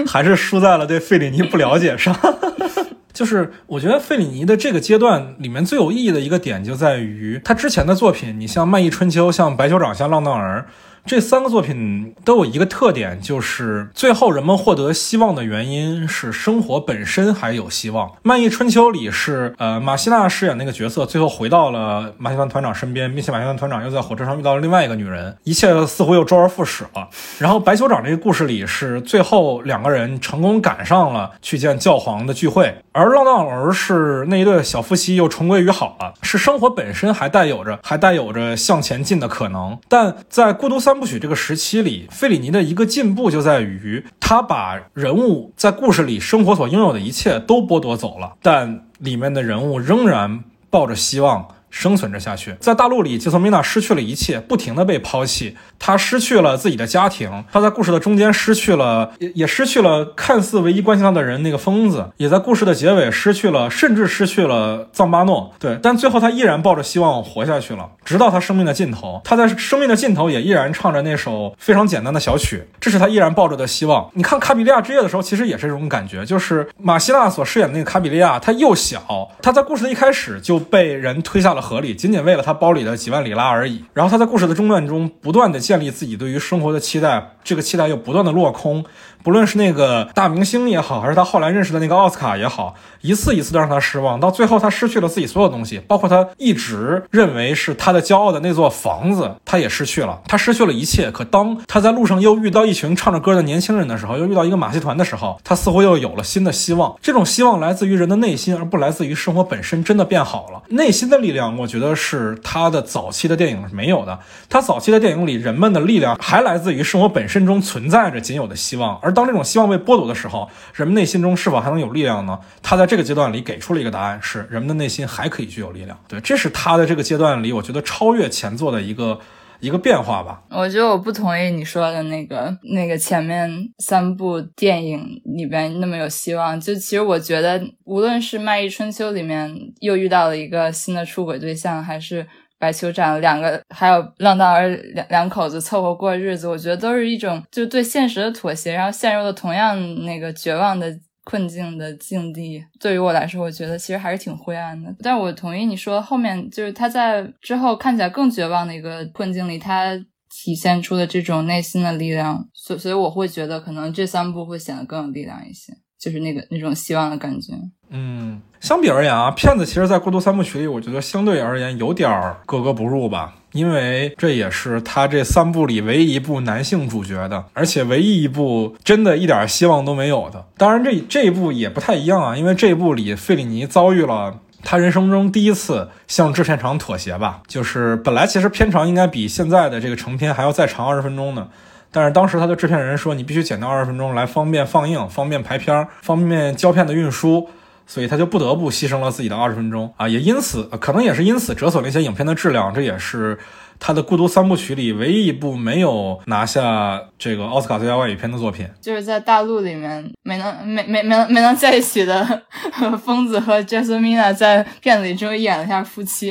[0.07, 2.17] 还是输在了对费里尼不了解上。
[3.13, 10.69] 就是我觉得费里尼的这个阶段里面最有意义的一个点就在于他之前的作品，你像《漫溢春秋》、像《白酋长》、像《浪荡儿》。
[11.07, 18.09] 这三个作品都有一个特点，就是最后人们获得希望的原因是生活本身还有希望。
[18.23, 27.07] 《漫溢春秋》里是呃马西娜饰演那个角色，最后回到了马戏团团长身边，并且马戏团团长又在火车上遇到了另外一个女人，一切似乎又周而复始了。
[27.39, 40.94] 然后白酋长这个故事里是最后两个人成功赶上了去见教皇的聚会，而浪荡儿是那一对小夫妻又重归于好了，是生活本身还带有着还带有着向前进的可能，但在孤独三。
[40.95, 51.49] 三部曲这个时期里，费里尼的一个进步就在于，他把人物在故事里生活所拥有的一切都剥夺走了，但里面的人物仍然抱着希望。
[51.75, 55.57] 生存着下去，在大陆里，杰索米娜失去了一切，不停的被抛弃。
[55.77, 65.53] 她失去了自己的家庭，她在故事的中间失去了，也也失去了看似唯一关心她的人那个疯子，也在故事的结尾失去了，甚至失去了藏巴诺。
[65.59, 69.21] 对，但最后她依然抱着希望活下去了，直到她生命的尽头。
[69.25, 74.09] 她在生命的尽头也依然唱着那首非常简单的小曲，这是她依然抱着的希望。
[74.15, 81.64] 你看《卡比利亚之夜》的时候，其实也是这种感觉，就是马西娜所饰演的那个卡比利亚，她幼小，她在故事的一开始就被人推下了。
[81.65, 83.83] 合理，仅仅为了他包里的几万里拉而已。
[83.95, 88.85] 然后他在故事的中段中，不断的建立自己对于生活的期待，这个期待又不断的落空。
[89.25, 101.11] 不论是那个大明星也好，还是他后来认识的那个奥斯卡也好，一次一次的让他失望，到最后他失去了自己所有东西，包括他一直认为是他的骄傲的那座房子，他也失去了，他失去了一切。
[101.11, 106.95] 可当他在路上又遇到一群唱着歌的年轻人的时候，又遇到一个马戏团的时候，他似乎又有了新的希望。
[107.01, 110.63] 这种希望来自于人的内心，而不来自于生活本身真的变好了。
[110.69, 114.19] 内心的力量，我觉得是他的早期的电影是没有的。
[114.51, 122.39] 他早期的电影里，人们的力量还来自于生活本身中存在着仅有的希望，而当这种希望被剥夺的时候，人们内心中是否还能有力量呢？
[122.63, 125.99] 他在这个阶段里给出了一个答案：是人们的内心还可以具有力量。
[126.09, 129.19] 对，这是他的这个阶段里，我觉得超越前作的一个
[129.61, 130.43] 一个变化吧。
[130.51, 133.49] 我觉得我不同意你说的那个那个前面
[133.79, 136.61] 三部电影里边那么有希望。
[136.61, 142.27] 就其实我觉得，无论是《卖艺春秋》里面又遇到了一个新的出轨对象，还是。
[142.65, 150.91] 白酋长两个，还有浪荡儿两两口子凑合过日子，我觉得都是一种就是对现实的妥协，然后陷入了同样那个绝望的
[151.25, 152.65] 困境的境地。
[152.81, 154.95] 对于我来说，我觉得其实还是挺灰暗的。
[155.03, 159.95] 但我同意你说后面就是他在之后看起来更绝望的一个困境里，他
[160.31, 162.49] 体现出的这种内心的力量。
[162.55, 165.75] 所所以我会觉得可能这三部会显得更有力量一些。
[166.01, 167.55] 就是那个那种希望的感觉。
[167.89, 173.35] 嗯，相比而言啊，骗子其实，在过渡三部曲里，我觉得相对而言有点儿格格不入吧。
[173.53, 180.47] 因为这也是他这三部里唯一一部男性主角的，而且唯一一部真的一点希望都没有的。
[180.57, 187.43] 当然，这这一部也不太一样啊，因为这一部里费里尼遭遇了他人生中第一次向制片厂妥协吧。
[187.47, 191.49] 就是本来其实片长应该比现在的这个成片还要再长二十分钟呢。
[191.93, 197.47] 但是当时他的制片人说，你必须剪掉二十分钟来方便放映、方便排片、方便胶片的运输，
[197.87, 203.39] 所以他就不得不牺牲了自己的二十分钟啊，也因此可能也是因此折损了一些影片的质量，这也是。
[203.81, 212.43] 他的《孤独三部曲》里唯一一部没有拿下这个奥斯卡最佳外语片的作品，就是在大陆里面没能没没没没能在一起的
[213.05, 216.31] 疯子和 Jasmina 在片子里终于演了一下夫妻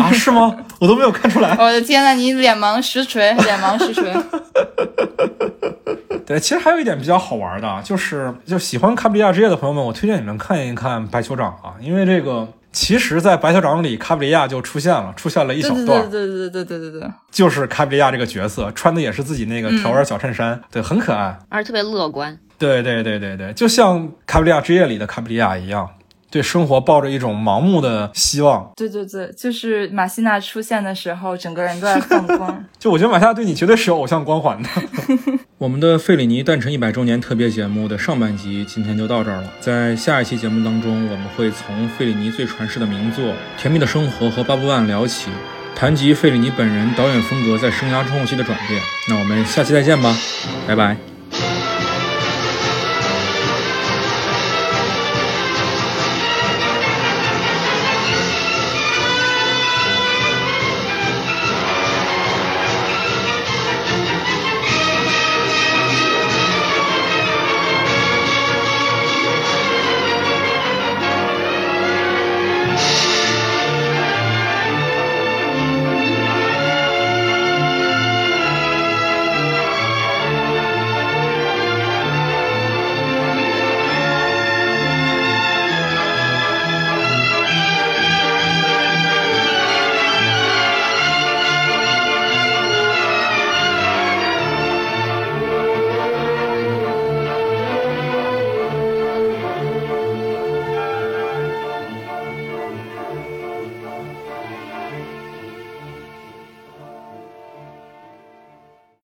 [0.00, 0.10] 啊？
[0.14, 0.56] 是吗？
[0.78, 1.50] 我都没有看出来。
[1.58, 4.14] 我的天呐，你脸盲实锤，脸盲实锤。
[6.26, 12.48] 对，其实还有一点比较好玩的，就是就喜欢《卡比利亚之夜》的朋友们，我推荐你们看一看《白酋长》啊，因为这个。
[12.76, 22.36] 其实，在《白酋长》里，卡布里亚就出现了，出现了一小段，对对对对对对对对，就是卡布里亚这个角色，穿的也是自己那个条纹小衬衫，对，很可爱，而且特别乐观。
[22.58, 25.88] 对对对对对，就像《卡布里亚之夜》里的卡布里亚一样。
[26.30, 28.68] 对生活抱着一种盲目的希望。
[28.74, 32.64] 对对对，就是马西娜出现的时候，整个人都在放光。
[32.76, 34.68] 就我觉得马西娜对你绝对是有偶像光环的。
[35.64, 39.50] 我们的费里尼诞辰一百周年特别节目的上半集今天就到这儿了。
[39.60, 43.24] 在下一期节目当中，我们会从费里尼最传世的名作
[43.56, 45.30] 《甜蜜的生活》和《巴布万》聊起，
[45.74, 48.78] 谈及费里尼本人导演风格在生涯中后期的转变。
[49.08, 50.14] 那我们下期再见吧，
[50.68, 51.13] 拜拜。